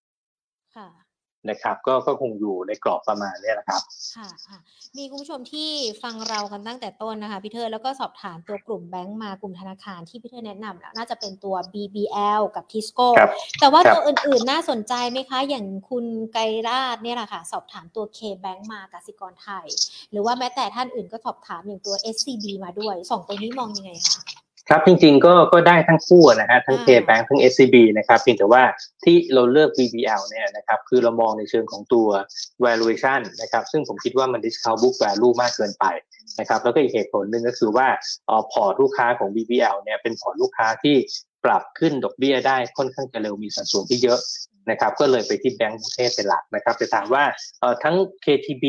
[0.00, 1.03] 30ค่ะ
[1.50, 3.80] นะครับก็ก็คงอยู่ในกรอบประมาณเนี้ยนะครับ
[4.16, 4.58] ค่ะอะ
[4.98, 5.70] มีคุณผู้ชมที่
[6.02, 13.30] ฟังเรากันตั้งแต่ต้นนะคะพี่เทิดแล้วก็สอบถามตัวกลุ่มแบงก์มากลุ่มธนาคารที่พี่เทิดแนะนำแล้วน่าจะเป็นตัว BBL กับทิสโก้ครับ
[13.60, 19.66] แต่ว่าครับตัวอื่นๆน่าสนใจไหมคะ อย่างคุณไกรราชเนี่ยแหละค่ะ สอบถามตัว K Bank มากสิกรไทย
[20.10, 28.62] หรือว่าแม้แต่ท่านอื่นก็สอบถามอย่างตัว SCB มาด้วยสองตัวนี้มองยังไงคะ ครับจริงๆก็ก็ได้ทั้งคู่นะฮะทั้งอ่า K-Bank ทั้ง SCB นะครับเพียงแต่ว่า
[29.04, 32.08] ที่เราเลือก BBL เนี่ยนะครับคือเรามองในเชิงของตัว
[32.64, 35.84] valuation นะครับซึ่งผมคิดว่ามัน discount book value มากเกินไป
[36.40, 37.88] นะครับแล้วก็อีกเหตุผลหนึ่งก็คือว่า
[38.26, 40.96] เอ่อพอร์ตลูกค้าของ BBL เนี่ยเป็นพอร์ตลูกค้าที่
[41.44, 44.20] ปรับขึ้นดอกเบี้ยได้ค่อนข้างจะเร็วมีสัดส่วนที่เยอะ
[44.70, 47.24] นะครับก็เลยไปที่แบงก์กรุงเทพเป็นหลักนะครับแต่ถามว่า
[47.60, 48.64] เอ่อทั้ง KTB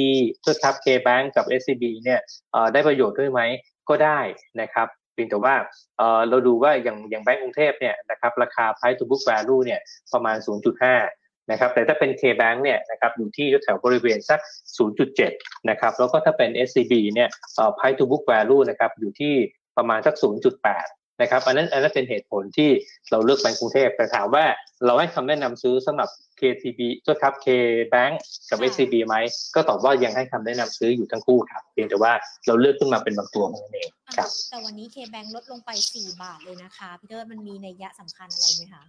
[0.45, 2.19] ด้วยครับ K-Bank กับ SCB เนี่ย
[2.51, 3.41] เอ่อได้ประโยชน์ด้วยไหม
[3.89, 4.19] ก็ได้
[4.61, 5.55] นะครับ เพียงแต่ว่า
[5.97, 9.79] เเราดูว่าอย่างอย่างแบงก์กรุงเทพเนี่ยนะครับราคา price to book value เนี่ย
[10.13, 10.37] ประมาณ
[10.93, 14.39] 0.5นะครับแต่ถ้าเป็น K-Bank เนี่ยนะครับอยู่ที่แถวบริเวณสัก
[15.03, 17.29] 0.7นะครับแล้วก็ถ้าเป็น SCB เนี่ย
[17.77, 19.33] price to book value นะครับอยู่ที่
[19.77, 20.15] ประมาณสัก
[20.63, 22.69] 0.8นะครับอันนั้นอันนั้นเป็นเหตุผลที่
[23.11, 24.45] เราเลือกแบงก์กรุงเทพแต่ถามว่า
[24.85, 28.13] เราให้คำแนะนำซื้อสำหรับ KTB ก็ครับ K-Bank
[28.49, 29.15] กับค่ะ SCB ไหม
[29.55, 32.11] ก็ตอบว่ายังให้คำแนะนำซื้ออยู่ทั้งคู่ครับ เพียงแต่ว่า
[32.45, 38.83] เราเลือกขึ้นมาเป็นบางตัวเท่านั้นเองคอะรับ แต่วันนี้ K Bank ลดลงไป 4 บาทเลยนะคะพี่เทอร์มันมีในยยะสำคัญอะไรไหมคะ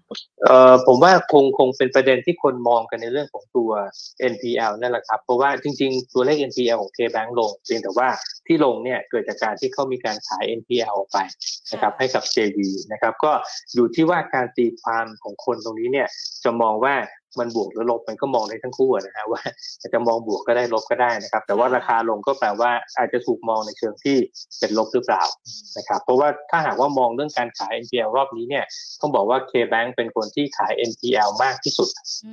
[0.45, 3.71] เอ่อผมว่าคงคงเป็นประเด็นที่คนมองกันในเรื่องของตัว
[4.33, 8.09] NPL นั่นแหละครับ เพราะว่าจริง ๆ ตัวเลข NPL ของ KBank ลง เพียงแต่ว่า
[8.47, 11.19] ที่ลงเนี่ยเกิดจากการที่เขามีการขาย NPL ออกไป
[11.73, 12.59] นะครับให้กับ JV
[12.93, 13.33] นะครับ ก็
[13.75, 16.09] อยู่ที่ว่าการตีความของคนตรงนี้เนี่ย
[16.45, 16.95] จะมองว่า
[17.41, 19.43] มันบวกหรือลบมันก็มองได้ทั้งคู่นะฮะว่า
[19.95, 24.17] จะมองบวกก็ได้ลบก็ได้นะครับ แต่ว่าราคาลงก็แปลว่าอาจจะถูกมองในเชิงที่
[24.59, 25.25] เป็นลบหรือเปล่า
[25.79, 28.65] นะครับ เพราะว่าถ้าหากว่ามองเรื่องการขาย NPL รอบนี้เนี่ย
[29.01, 31.89] ต้องบอกว่า K-Bank เป็นคนที่ขาย NPL มากที่สุด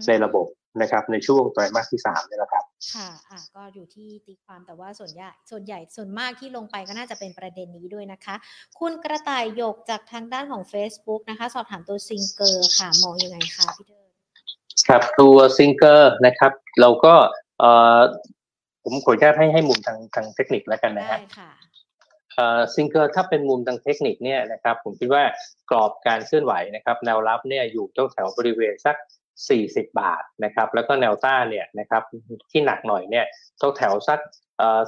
[0.07, 0.47] ในระบบ
[0.81, 8.35] นะครับในช่วงไตรมาสที่สามนี่แหละครับค่ะอะ ก็อยู่ที่ตีความแต่ว่าส่วนใหญ่ส่วนใหญ่ส่วนมากที่ลงไปก็น่าจะเป็นประเด็นนี้ด้วยนะคะ
[8.79, 14.02] คุณกระต่ายหยกจากทางด้านของ Facebook นะคะ สอบถามตัวซิงเกอร์ค่ะ มองยังไงคะพี่เทิด
[14.87, 17.13] ครับตัวซิงเกอร์นะครับ เราก็
[17.59, 17.99] เอ่อ
[18.83, 21.19] ผมขออนุญาตให้ให้มุมทางทางเทคนิคแล้วกันนะฮะ
[22.73, 25.23] ซิงเกอร์ถ้าเป็นมุมทางเทคนิคเนี่ยนะครับผมคิดว่า
[25.71, 28.95] กรอบการเคลื่อนไหวนะครับแนวรับเนี่ยอยู่ตรงแถวบริเวณสัก
[29.49, 32.03] 40 บาทนะครับแล้วก็แนวต้านเนี่ยนะครับ
[32.51, 33.25] ที่หนักหน่อยเนี่ย
[33.61, 34.19] ต้องแถวสัก
[34.57, 34.81] เอ่อ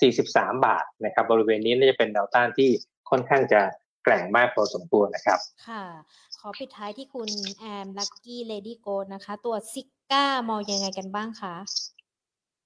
[0.00, 2.70] 40 43 บาทนะครับบริเวณนี้น่าจะเป็นแนวต้านที่
[3.10, 3.60] ค่อนข้างจะ
[4.04, 5.38] แกร่งมากพอสมควรนะครับ
[5.68, 5.84] ค่ะ
[6.23, 11.54] ข อปิดท้ายที่คุณแอมลักกี้เลดี้โกนะคะ ตัวซิก้ามองยังไงกันบ้างคะ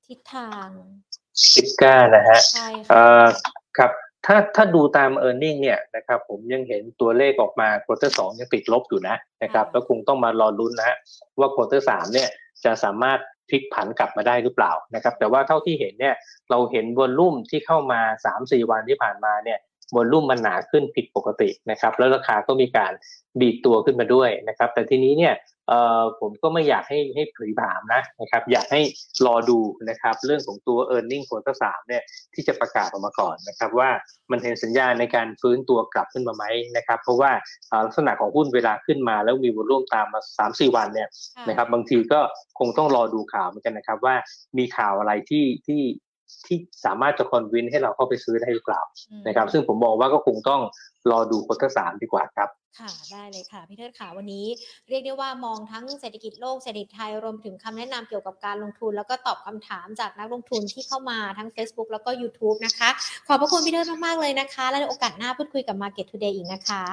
[0.06, 0.68] ทิศทาง
[1.52, 3.28] ซิก้านะฮะใช่ค่ะ
[3.78, 3.90] ครับ
[4.26, 10.96] ถ้าถ้าดูตาม e a r n i n g เนี่ยนะครับผมยังเห็นตัวเลขออกมา quarter สองยังติดลบอยู่นะนะครับแล้วคงต้องมารอลุ้นนะฮะ
[11.38, 12.28] ว่า quarter สามเนี่ย
[12.64, 13.18] จะสามารถ
[13.50, 16.14] พลิกผันกลับมาได้หรือเปล่านะครับแต่ว่าเท่าที่เห็นเนี่ย
[16.50, 18.00] เราเห็น volume ที่เข้ามา
[18.36, 19.58] 3-4 วันที่ผ่านมาเนี่ย
[19.96, 22.92] volume มันหนาขึ้นผิดปกตินะครับ แล้วราคาก็มีการ
[23.40, 25.34] ดีดตัวขึ้นมาด้วยนะครับ แต่ทีนี้เนี่ย
[25.68, 28.80] เอ่อผมก็ไม่อยากให้ให้ผลีผลามนะนะครับ อยากให้
[29.26, 29.58] รอดู
[29.88, 32.02] นะครับ เรื่องของตัว e a r n i n g ควอเตอร์สามเนี่ย
[32.34, 33.90] ที่จะประกาศออกมาก่อนนะครับ ว่า
[34.30, 36.44] มันเห็นสัญญาณในการฟื้นตัวกลับขึ้นมาไหม
[36.76, 37.30] นะครับ เพราะว่า
[37.84, 41.08] ลักษณะของหุ้นเวลาขึ้นมา แล้วมี volume ตามมาสามสี่วันเนี่ย
[41.48, 42.20] นะครับ บางทีก็
[42.58, 44.14] คงต้องรอดูข่าวเหมือนกันนะครับ ว่า
[44.58, 45.80] มีข่าวอะไรที่ที่
[46.46, 48.80] ที่สามารถจะ convince ให้เราเข้าไปซื้อได้หรือเปล่า
[49.26, 50.60] นะครับ ซึ่งผมมองว่าก็คงต้อง
[51.10, 52.48] รอดู quarter สามดีกว่าครับ
[52.78, 54.46] ค่ะได้เลยค่ะพี่เทิดขาวันนี้
[54.88, 62.88] เรียกได้ว่ามองทั้งเศรษฐกิจโลกเศรษฐกิจไทยรวมถึงคำแนะนำเกี่ยวกับการลงทุน แล้วก็ตอบคำถามจากนักลงทุนที่เข้ามาทั้ง Facebook แล้วก็ YouTube นะคะ
[63.26, 66.84] ขอบพระคุณพี่เทิดมากๆเลยนะคะ และในโอกาสหน้าพูดคุยกับ Market Today อีกนะคะ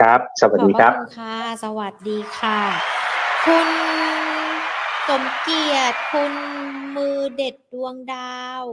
[0.00, 2.58] ครับ สวัสดีครับขอบคุณค่ะ สวัสดีค่ะ
[3.46, 4.35] คุณ
[5.08, 6.32] สมเกียรติคุณ
[6.96, 8.64] มือเด็ดดวงดาว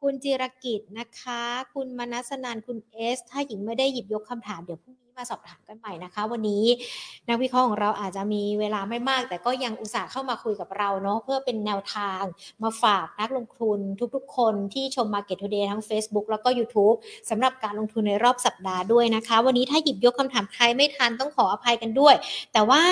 [0.00, 1.42] คุณจิรกิจนะคะ
[1.74, 6.64] คุณมนัสนันคุณเอส ถ้าหญิงไม่ได้หยิบยกคำถามเดี๋ยวพรุ่งนี้ มาสอบถามกันใหม่นะคะ วันนี้
[7.28, 12.22] นักวิเคราะห์ของเราอาจจะมีเวลาไม่มาก แต่ก็ยังอุตส่าห์เข้ามาคุยกับเราเนาะเพื่อเป็นแนวทาง
[12.62, 13.78] มาฝากนักลงทุน
[14.14, 16.96] ทุกๆ คนที่ชม Market Today ทั้ง Facebook แล้วก็ YouTube
[17.30, 22.14] สำหรับการลงทุนในรอบสัปดาห์ด้วยนะคะ วันนี้ถ้าหยิบยกคำถามใครไม่ทันต้องขออภัยกันด้วย
[22.52, 22.82] แต่ว่า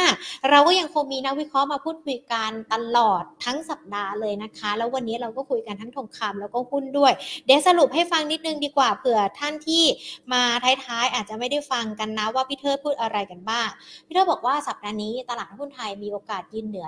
[0.50, 7.12] เราก็ยังคงมีนักวิเคราะห์มาพูดคุยกันตลอดทั้งสัปดาห์เลยนะคะ แล้ววันนี้เราก็คุยกันทั้งทองคำแล้วก็หุ้นด้วย
[7.44, 9.84] เดี๋ยวสรุปให้ฟังนิดนึงดีกว่าเผื่อท่านที่
[10.32, 10.42] มา
[10.84, 13.68] ท้ายๆอาจจะไม่ได้ฟังกันนะว่าพี่เทิดพูดอะไรกันบ้าง
[14.06, 16.86] พี่เทิดบอกว่าสัปดาห์นี้ตลาดหุ้นไทยมีโอกาสยืนเหนือ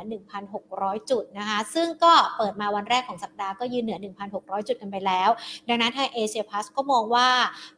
[0.54, 3.98] 1,600 จุดนะคะ ซึ่งก็เปิดมาวันแรกของสัปดาห์ก็ยืนเหนือ
[4.32, 5.30] 1,600 จุดกันไปแล้ว
[5.68, 7.28] ดังนั้นทางเอเชียพาสก็มองว่า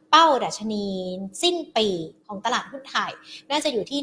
[0.09, 0.85] เป้าดัชนี
[1.43, 1.87] สิ้นปี
[2.27, 3.11] ของตลาดหุ้นไทย
[3.49, 3.99] น่าจะอยู่ที่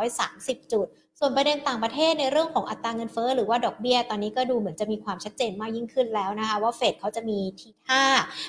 [0.00, 0.88] 1,730 จุด
[1.20, 8.02] ส่วนประเด็นต่างประเทศในเรื่องของอัตราเงินเฟ้อหรือว่าดอกเบี้ย ตอนนี้ก็ดูเหมือนจะมีความชัดเจนมากยิ่งขึ้นแล้วนะคะ ว่าเฟดเขาจะมีทีท่า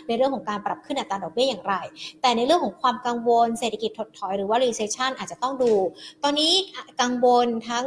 [0.07, 1.75] ในเรื่องของการปรับขึ้นอัตราดอกเบี้ยอย่างไร
[2.21, 5.71] แต่ในเรื่องของความกังวลเศรษฐกิจถดถอยหรือว่า recession อาจจะต้องดู
[6.23, 6.53] ตอนนี้
[7.01, 7.85] กังวลทั้ง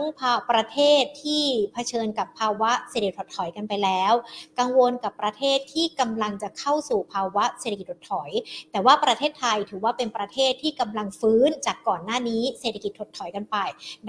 [0.50, 4.12] ประเทศที่เผชิญกับภาวะเศรษฐกิจถดถอยกันไปแล้ว
[4.60, 8.30] กังวลกับประเทศที่กำลังจะเข้าสู่ภาวะเศรษฐกิจถดถอย
[8.72, 13.56] แต่ว่าประเทศไทยถือว่าเป็นประเทศที่กำลังฟื้นจากก่อนหน้านี้เศรษฐกิจถดถอยกันไป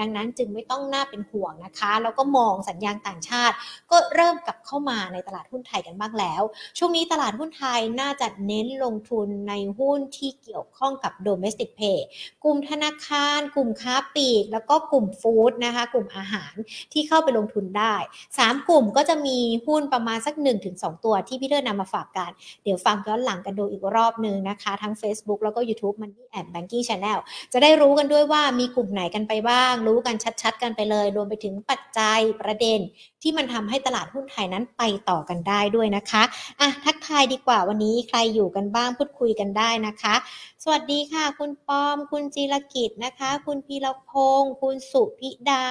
[0.02, 3.56] ดังนั้นจึงไม่ไม่ต้องน่าเป็นห่วงนะคะ แล้วก็มองสัญญาณต่างชาติ
[3.92, 6.42] ก็เริ่มกลับเข้ามาในตลาดหุ้นไทยกันบ้างแล้ว
[6.78, 12.00] ช่วงนี้ตลาดหุ้นไทยน่าจะเน้นลงทุนในหุ้นที่เกี่ยวข้องกับ domestic pay
[12.44, 16.54] กลุ่มธนาคาร กลุ่มค้าปลีก แล้วก็กลุ่มฟู้ดนะคะ กลุ่มอาหาร
[16.94, 17.96] ที่เข้าไปลงทุนได้
[18.36, 19.38] 3 กลุ่มก็จะมี
[19.68, 20.36] หุ้นประมาณสัก
[20.70, 22.32] 1-2 ตัวที่พี่เตอร์นำมาฝากกัน
[22.64, 27.20] เดี๋ยวฟังย้อนหลังกันดูอีกรอบหนึ่งนะคะ ทั้ง Facebook แล้วก็ YouTube Money and Banking Channel
[27.54, 32.80] จะได้รู้กันด้วยว่ามีกลุ่มไหนกันไปบ้าง รู้กันชัดกันไปเลย รวมไปถึงปัจจัยประเด็น
[33.22, 36.24] ที่มันทำให้ตลาดหุ้นไทยนั้นไปต่อกันได้ด้วยนะคะ
[36.60, 40.16] อะทักทายดีกว่าวันนี้ใครอยู่กันบ้างพูดคุยกันได้นะคะ
[40.64, 45.66] สวัสดีค่ะ คุณปอม คุณจีรกิจนะคะ คุณพีรพงศ์คุณสุพิดา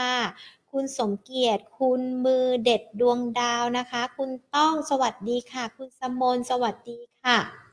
[0.70, 7.69] คุณสมเกียรติ คุณมือเด็ดดวงดาวนะคะ คุณต้องสวัสดีค่ะ คุณสมนสวัสดีค่ะ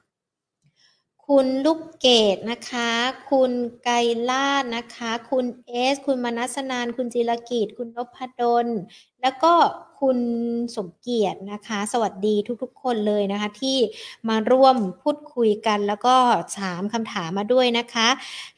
[1.27, 2.91] คุณลูกเกดนะคะ
[3.31, 3.51] คุณ
[3.83, 3.89] ไก
[4.29, 8.67] ลาดนะคะ คุณเอส คุณมนัสนาน คุณจิรกิจ คุณนพดล
[9.21, 9.53] แล้วก็
[10.05, 10.19] คุณ
[10.77, 13.77] สมเกียรตินะคะ สวัสดีทุกๆ คนเลยนะคะ ที่
[14.29, 16.15] มาร่วมพูดคุยกันแล้วก็
[16.59, 18.07] ถามคำถามมาด้วยนะคะ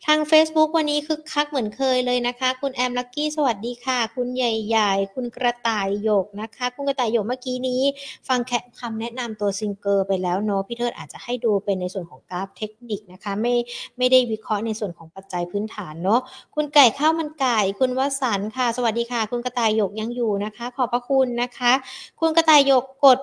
[0.05, 7.82] ทาง Facebook วันนี้คึกคักเหมือนเคยเลยนะคะ คุณแอมลักกี้สวัสดีค่ะ คุณใหญ่ๆ คุณกระต่ายหยกนะคะ คุณกระต่ายหยกเมื่อกี้นี้
[8.28, 13.53] ฟังแค่คำแนะนำตัวซิงเกอร์ไปแล้วเนาะพี่เทิดอาจจะให้ดูเป็นในส่วนของกราฟเทคนิคนะคะ ไม่
[13.97, 16.20] ไม่ได้วิเคราะห์ในส่วนของปัจจัยพื้นฐานเนาะ
[16.55, 21.72] คุณไก่ข้าวมันไก่ คุณวสันค่ะ สวัสดีค่ะ คุณกระต่ายหยกยังอยู่นะคะขอบพระคุณนะคะ
[22.20, 23.20] คุณกระต่ายหยกกด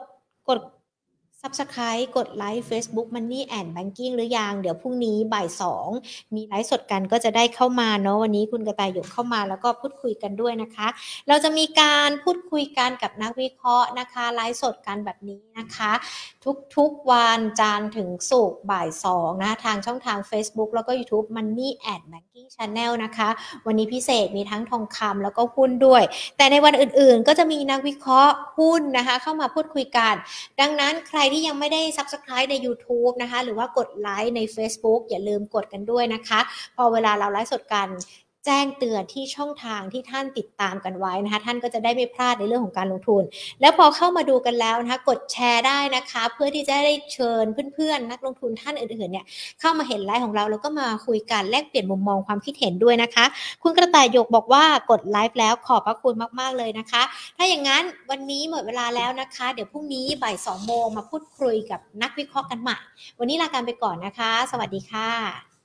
[0.49, 0.59] กด
[1.43, 5.89] Subscribe กดไลค์ Facebook Money and Banking หรือยัง เดี๋ยวพรุ่งนี้บ่ายสอง
[6.35, 10.89] มีไลฟ์สดกันก็จะได้เข้ามาเนาะวันนี้คุณกระต่ายหยกเข้ามาแล้วก็พูดคุยกันด้วยนะคะ
[11.29, 15.93] เราจะมีการพูดคุยกันกับนักวิเคราะห์นะคะไลฟ์สดกันแบบนี้นะคะ
[16.77, 23.29] ทุกๆวันจันทร์ถึงศุกร์บ่ายสองนะทางช่องทาง Facebook แล้วก็ YouTube Money and Banking Channel นะคะ
[23.67, 26.03] วันนี้พิเศษมีทั้งทองคำแล้วก็หุ้นด้วย
[26.37, 30.15] แต่ในวันอื่นๆ ก็จะมีนักวิเคราะห์หุ้นนะคะ เข้ามาพูดคุยกัน
[30.61, 36.41] ดังนั้นใครที่ยังไม่ได้ Subscribe ใน YouTube นะคะ หรือว่ากดไลค์ใน Facebook อย่าลืมกดกันด้วยนะคะ
[36.77, 37.89] พอเวลาเราไลฟ์สดกัน
[38.47, 43.23] แจ้งเตือนที่ช่องทางที่ท่านติดตามกันไว้นะคะท่านก็จะได้ไม่พลาดในเรื่องของการลงทุน
[43.61, 47.45] แล้วพอเข้ามาดูกันแล้วนะคะกดแชร์ได้นะคะ เพื่อที่จะได้เชิญ
[47.75, 49.27] เพื่อนๆ นักลงทุนท่านอื่นๆเนี่ย
[49.61, 53.25] เข้ามาเห็นไลฟ์ของเราแล้วก็มาคุยกันแลกเปลี่ยนมุมมองความคิดเห็นด้วยนะคะ
[53.63, 57.03] คุณกระต่ายหยกบอกว่ากดไลฟ์แล้วขอบพระคุณมากๆเลยนะคะ
[57.37, 62.77] ถ้าอย่างนั้นวันนี้หมดเวลาแล้วนะคะ เดี๋ยวพรุ่งนี้บ่ายสองโมงมาพูดคุยกับนักวิเคราะห์กันใหม่
[63.19, 65.56] วันนี้ลาการไปก่อนนะคะ สวัสดีค่ะ